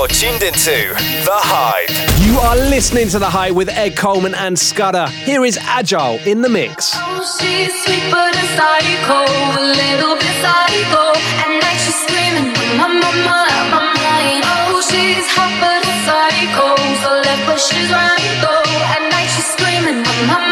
You're 0.00 0.08
tuned 0.08 0.42
into 0.42 0.96
The 1.28 1.40
Hype. 1.44 1.92
You 2.24 2.38
are 2.38 2.56
listening 2.56 3.10
to 3.10 3.18
The 3.18 3.28
Hype 3.28 3.52
with 3.52 3.68
Ed 3.68 3.98
Coleman 3.98 4.34
and 4.34 4.58
Scudder. 4.58 5.06
Here 5.28 5.44
is 5.44 5.58
Agile 5.60 6.16
in 6.24 6.40
the 6.40 6.48
mix. 6.48 6.92
Oh, 6.96 7.20
she's 7.20 7.68
sweet 7.84 8.08
but 8.08 8.32
a 8.32 8.46
psycho, 8.56 9.28
a 9.28 9.60
little 9.60 10.16
bit 10.16 10.36
psycho. 10.40 11.12
At 11.44 11.52
night 11.52 11.76
she's 11.84 12.00
screaming, 12.00 12.48
my 12.80 12.88
mama, 12.88 13.44
my 13.68 13.92
mind. 13.92 14.40
Oh, 14.72 14.80
she's 14.80 15.28
hot 15.36 15.52
but 15.60 15.84
a 15.84 15.94
psycho, 16.08 16.80
so 17.04 17.20
left 17.20 17.44
but 17.44 17.60
she's 17.60 17.92
right 17.92 18.24
though. 18.40 18.64
At 18.96 19.04
night 19.12 19.28
she's 19.28 19.52
screaming, 19.52 20.00
my 20.24 20.49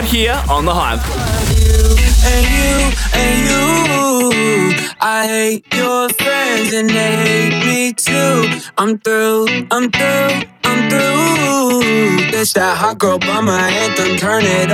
right 0.00 0.08
here 0.08 0.42
on 0.48 0.64
The 0.64 0.72
Hype. 0.72 1.00
and 2.30 2.44
you, 2.56 2.74
and 3.20 3.36
you. 3.48 4.94
I 5.00 5.26
hate 5.26 5.74
your 5.74 6.08
friends 6.10 6.72
and 6.72 6.88
they 6.88 7.14
hate 7.26 7.66
me 7.66 7.92
too. 7.94 8.60
I'm 8.76 8.98
through, 8.98 9.46
I'm 9.70 9.90
through, 9.90 10.42
I'm 10.64 10.90
through. 10.90 11.08
That 12.54 12.76
hot 12.76 12.98
girl 12.98 13.18
anthem, 13.22 14.16
turn 14.16 14.44
it 14.44 14.67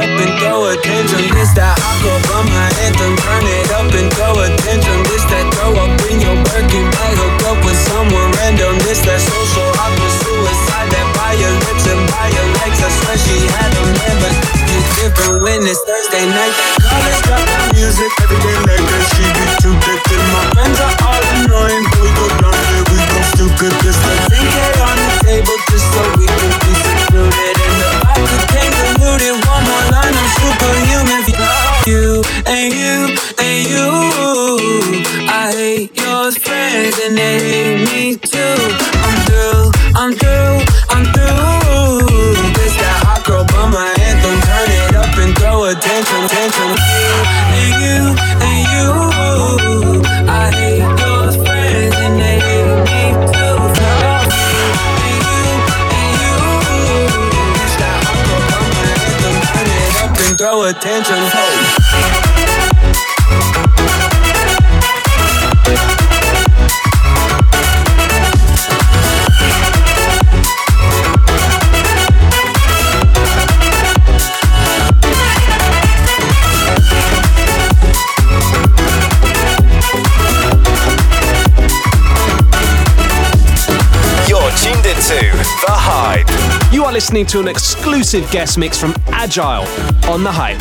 listening 86.95 87.27
to 87.27 87.41
an 87.41 87.49
exclusive 87.49 88.31
guest 88.31 88.57
mix 88.57 88.79
from 88.79 88.95
Agile 89.09 89.67
on 90.09 90.23
The 90.23 90.31
Hype. 90.31 90.61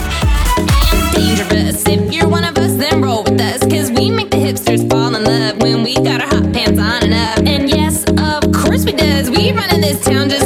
Dangerous. 1.14 1.88
If 1.88 2.12
you're 2.12 2.28
one 2.28 2.44
of 2.44 2.58
us, 2.58 2.74
then 2.74 3.04
roll 3.04 3.24
with 3.24 3.40
us. 3.40 3.60
Cause 3.60 3.92
we 3.92 4.10
make 4.10 4.32
the 4.32 4.38
hipsters 4.38 4.90
fall 4.90 5.14
in 5.14 5.24
love 5.24 5.62
when 5.62 5.84
we 5.84 5.94
got 5.94 6.22
our 6.22 6.28
hot 6.28 6.52
pants 6.52 6.80
on 6.80 7.04
and 7.04 7.14
up. 7.14 7.38
And 7.46 7.70
yes, 7.70 8.04
of 8.18 8.52
course 8.52 8.84
we 8.84 8.94
does. 8.94 9.30
We 9.30 9.52
this 9.84 10.04
town 10.06 10.30
just 10.30 10.43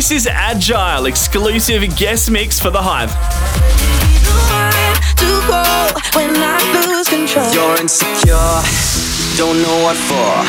This 0.00 0.12
is 0.12 0.26
Agile, 0.26 1.04
exclusive 1.04 1.84
guest 1.94 2.30
mix 2.30 2.58
for 2.58 2.70
The 2.70 2.80
Hype. 2.80 3.12
You're 7.52 7.76
insecure, 7.76 8.32
don't 9.36 9.60
know 9.60 9.76
what 9.84 10.00
for. 10.08 10.40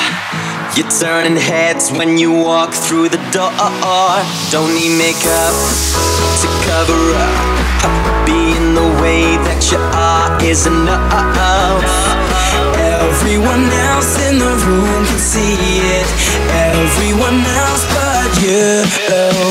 You're 0.80 0.88
turning 0.88 1.36
heads 1.36 1.91
when 1.91 2.18
you 2.18 2.32
walk 2.32 2.72
through 2.72 3.10
the 3.10 3.19
door. 3.36 3.52
Don't 4.56 4.72
need 4.72 4.95
makeup 4.95 5.52
to 6.40 6.48
cover 6.64 7.02
up. 7.19 8.26
Being 8.26 8.73
the 8.73 8.88
way 9.03 9.36
that 9.36 9.68
you 9.68 9.84
are 9.91 10.32
is 10.48 10.65
enough. 10.65 11.03
Everyone 12.80 13.68
else 13.91 14.15
in 14.32 14.40
the 14.40 14.53
room 14.64 15.03
can 15.11 15.19
see 15.19 15.60
it. 15.99 16.07
Everyone 16.72 17.44
else. 17.44 18.01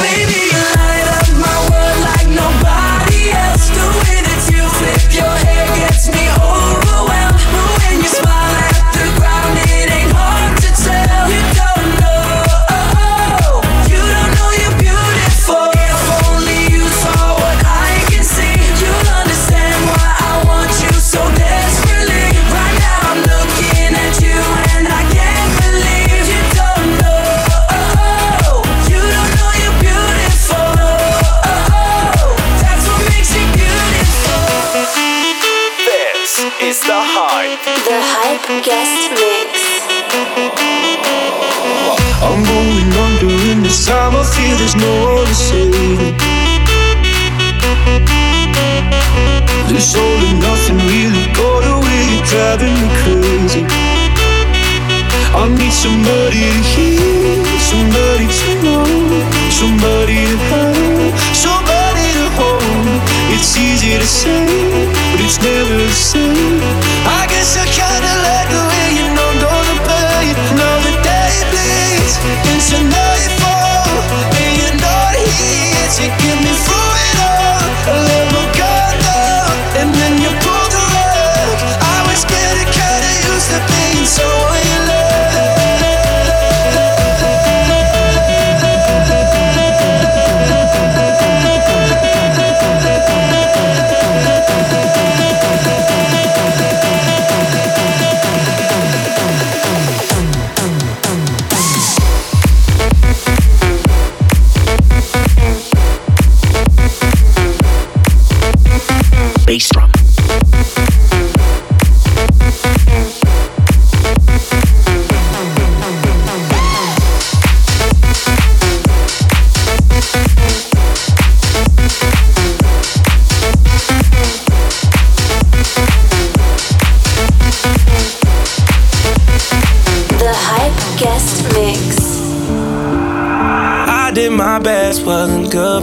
Baby, 0.02 0.40
you 0.52 0.65
light 0.77 1.09
up 1.19 1.28
my 1.36 1.57
world 1.70 1.98
like 2.09 2.28
nobody 2.28 3.31
else. 3.31 3.70
Way 3.70 4.20
that 4.27 4.43
you 4.52 4.62
flip 4.78 5.05
your 5.15 5.35
hair 5.47 5.60
Guest 38.70 39.10
Mix. 39.18 39.52
I'm 42.22 42.40
going 42.47 42.90
under 43.05 43.34
in 43.51 43.62
this 43.66 43.84
time. 43.84 44.14
I 44.14 44.22
feel 44.22 44.55
there's 44.62 44.76
no 44.76 44.92
one 45.10 45.26
to 45.26 45.34
save. 45.34 45.74
This 49.66 49.90
all 49.97 50.22
and 50.30 50.38
nothing 50.38 50.78
really 50.86 51.26
got 51.34 51.62
away, 51.74 52.01
you're 52.14 52.26
driving 52.30 52.76
me 52.78 52.88
crazy. 53.02 53.62
I 55.34 55.42
need 55.59 55.74
somebody 55.74 56.42
to 56.55 56.62
hear, 56.70 57.42
somebody 57.59 58.26
to 58.38 58.51
know, 58.62 58.86
somebody 59.51 60.30
to 60.30 60.36
have, 60.51 61.14
somebody 61.34 62.06
to 62.18 62.26
hold. 62.38 62.86
It's 63.34 63.51
easy 63.59 63.98
to 63.98 64.06
say, 64.06 64.47
but 65.10 65.20
it's 65.26 65.38
never 65.42 65.74
the 65.74 65.90
same. 65.90 66.90
Get 76.21 76.45
me 76.45 76.53
through 76.53 76.80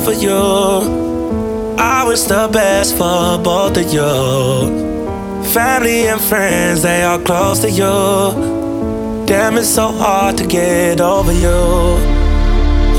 for 0.07 0.13
you. 0.13 1.75
I 1.77 2.05
was 2.07 2.25
the 2.27 2.47
best 2.49 2.95
for 2.95 3.37
both 3.43 3.75
of 3.75 3.91
you. 3.91 4.11
Family 5.51 6.07
and 6.07 6.21
friends, 6.21 6.81
they 6.83 7.03
are 7.03 7.19
close 7.19 7.59
to 7.59 7.69
you. 7.69 9.25
Damn, 9.25 9.57
it's 9.57 9.67
so 9.67 9.87
hard 9.91 10.37
to 10.37 10.47
get 10.47 11.01
over 11.01 11.33
you. 11.33 11.59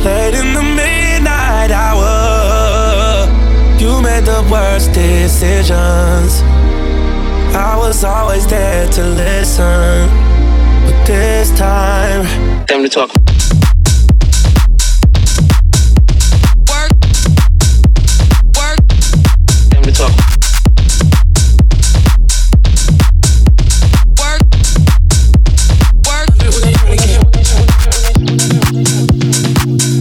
Late 0.04 0.34
in 0.34 0.52
the 0.52 0.62
midnight 0.80 1.70
hour, 1.70 3.26
you 3.80 4.02
made 4.02 4.24
the 4.24 4.46
worst 4.52 4.92
decisions. 4.92 6.42
I 7.56 7.74
was 7.78 8.04
always 8.04 8.46
there 8.46 8.86
to 8.86 9.02
listen, 9.02 10.10
but 10.84 11.06
this 11.06 11.56
time, 11.58 12.66
time 12.66 12.82
to 12.82 12.88
talk. 12.90 13.27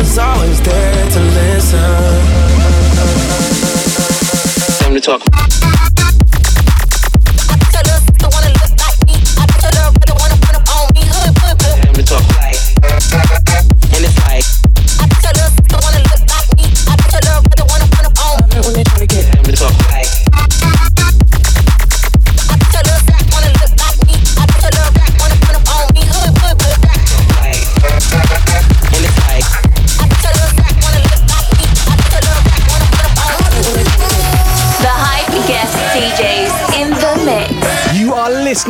was 0.00 0.18
always 0.18 0.60
there 0.62 1.10
to 1.10 1.20
listen. 1.20 1.78
Time 4.78 4.94
to 4.94 5.00
talk. 5.00 5.69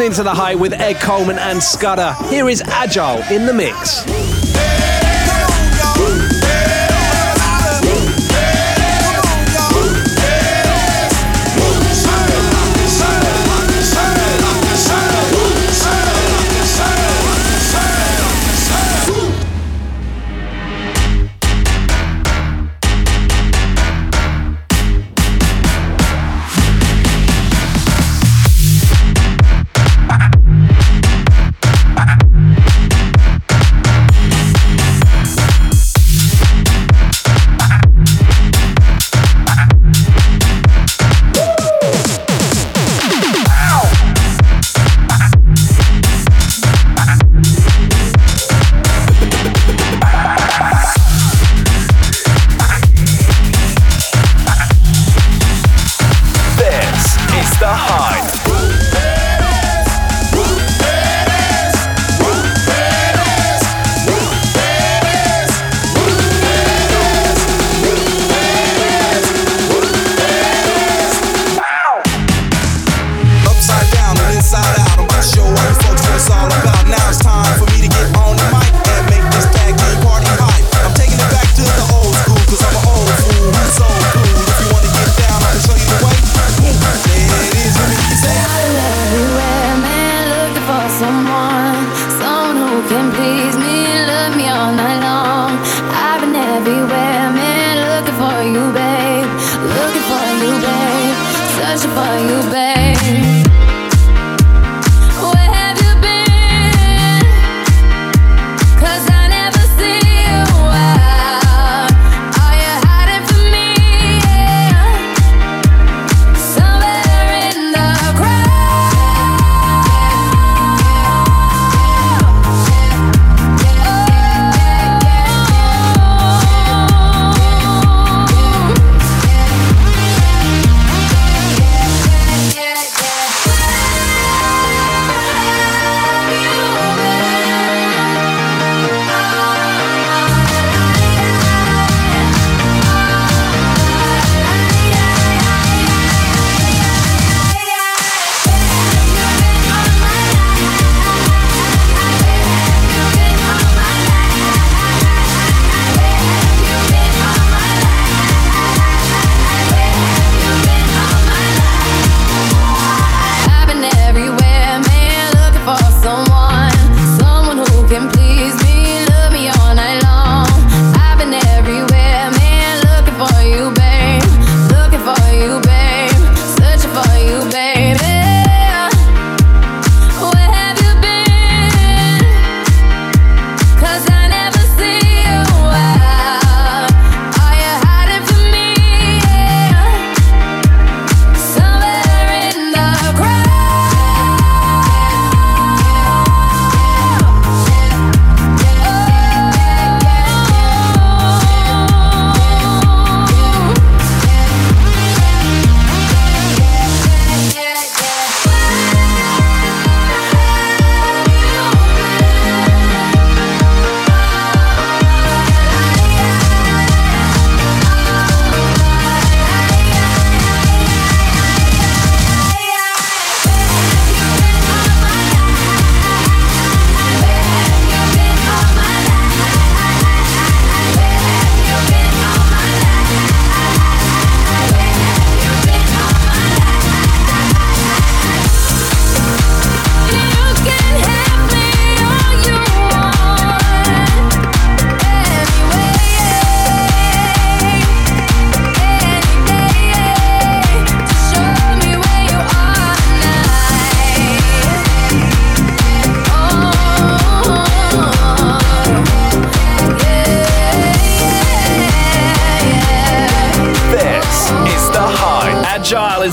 listening 0.01 0.17
to 0.17 0.23
The 0.23 0.35
Hype 0.35 0.59
with 0.59 0.73
Ed 0.73 0.95
Coleman 0.95 1.39
and 1.39 1.63
Scudder. 1.63 2.17
Here 2.31 2.49
is 2.49 2.63
Agile 2.63 3.23
in 3.31 3.45
the 3.45 3.53
Mix. 3.53 4.03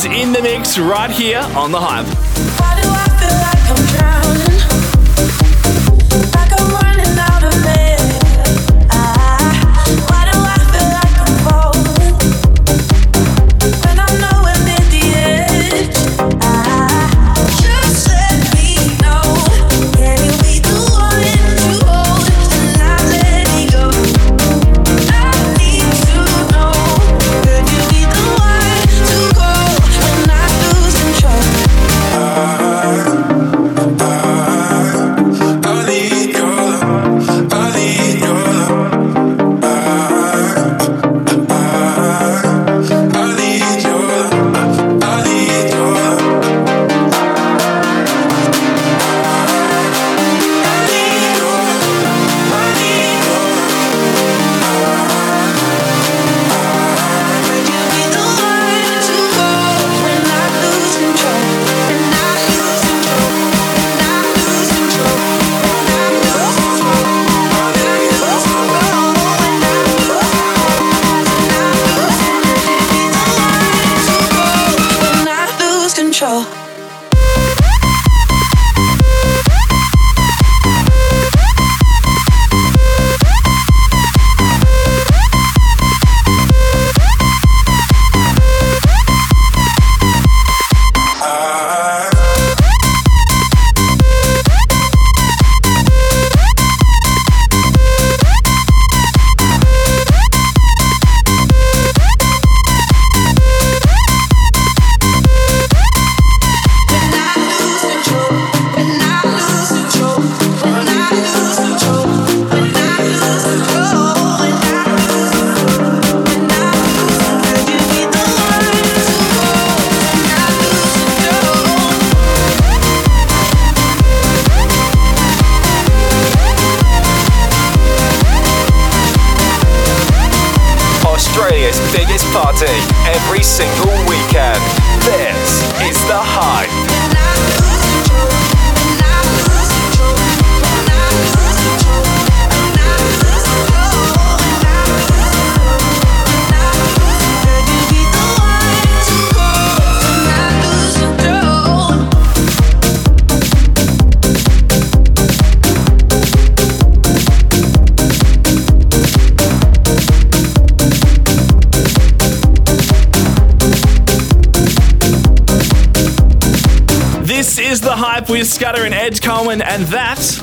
In 0.05 0.31
the 0.31 0.43
mix 0.43 0.77
right 0.77 1.09
here 1.09 1.39
on 1.55 1.71
the 1.71 1.79
Hype. 1.81 2.66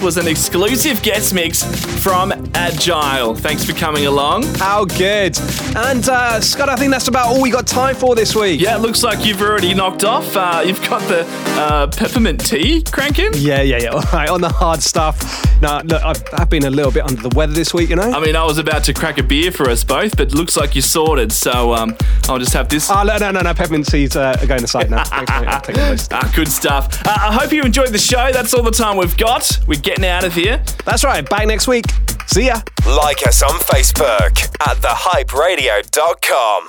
Was 0.05 0.18
an 0.18 0.28
exclusive 0.28 1.02
guest 1.02 1.32
mix 1.32 1.64
from 2.02 2.31
Agile. 2.52 3.35
Thanks 3.35 3.64
for 3.64 3.72
coming 3.72 4.05
along. 4.05 4.43
How 4.56 4.85
good. 4.85 5.39
And 5.74 6.06
uh, 6.06 6.43
Scott, 6.43 6.68
I 6.68 6.76
think 6.76 6.93
that's 6.93 7.09
about 7.09 7.28
all 7.28 7.40
we 7.40 7.51
got 7.51 7.66
time 7.66 7.94
for 7.94 8.14
this 8.14 8.36
week. 8.36 8.60
Yeah, 8.60 8.76
it 8.76 8.81
looks 8.81 9.02
like 9.02 9.24
you've 9.24 9.40
already 9.40 9.72
knocked 9.72 10.05
off. 10.05 10.36
Uh, 10.36 10.62
you've 10.62 10.82
got 10.90 11.01
the 11.09 11.24
uh, 11.59 11.86
peppermint 11.86 12.44
tea 12.44 12.82
cranking. 12.82 13.31
Yeah, 13.35 13.62
yeah, 13.62 13.78
yeah. 13.78 13.89
All 13.93 14.02
right, 14.12 14.28
on 14.28 14.43
the 14.43 14.51
hard 14.51 14.82
stuff. 14.82 15.18
Now, 15.62 15.81
look, 15.81 16.02
I've, 16.02 16.22
I've 16.35 16.51
been 16.51 16.66
a 16.66 16.70
little 16.70 16.93
bit 16.93 17.05
under 17.05 17.26
the 17.26 17.35
weather 17.35 17.55
this 17.55 17.72
week, 17.72 17.89
you 17.89 17.97
know. 17.97 18.10
I 18.10 18.20
mean, 18.20 18.36
I 18.36 18.44
was 18.44 18.59
about 18.59 18.85
to 18.85 18.93
crack 18.93 19.16
a 19.16 19.22
beer 19.22 19.51
for 19.51 19.70
us 19.70 19.85
both, 19.85 20.18
but 20.18 20.32
looks 20.35 20.55
like 20.55 20.74
you're 20.74 20.82
sorted. 20.82 21.32
So 21.32 21.72
um, 21.72 21.97
I'll 22.29 22.39
just 22.39 22.53
have 22.55 22.69
this. 22.69 22.91
Oh, 22.91 23.03
no, 23.03 23.17
no, 23.19 23.31
no, 23.31 23.41
no. 23.41 23.55
Peppermint 23.55 23.87
seeds 23.87 24.17
uh, 24.17 24.37
are 24.41 24.47
going 24.47 24.65
aside 24.65 24.91
now. 24.91 25.05
Thanks, 25.05 25.31
mate. 25.31 25.47
I'll 25.49 25.61
take 25.61 25.77
those. 25.77 26.09
Ah, 26.11 26.33
good 26.35 26.49
stuff. 26.49 27.07
Uh, 27.07 27.11
I 27.11 27.33
hope 27.33 27.53
you 27.53 27.63
enjoyed 27.63 27.91
the 27.91 27.99
show. 27.99 28.31
That's 28.33 28.55
all 28.55 28.63
the 28.63 28.71
time 28.71 28.97
we've 28.97 29.17
got. 29.17 29.59
We're 29.67 29.81
getting 29.81 30.05
out 30.05 30.25
of 30.25 30.35
here. 30.35 30.63
That's 30.85 31.05
right. 31.05 31.29
Back 31.29 31.47
next 31.47 31.69
week. 31.69 31.87
See 32.27 32.47
ya. 32.47 32.61
Like 32.87 33.27
us 33.27 33.43
on 33.43 33.59
Facebook 33.61 34.45
at 34.69 34.77
thehyperadio.com. 34.79 36.69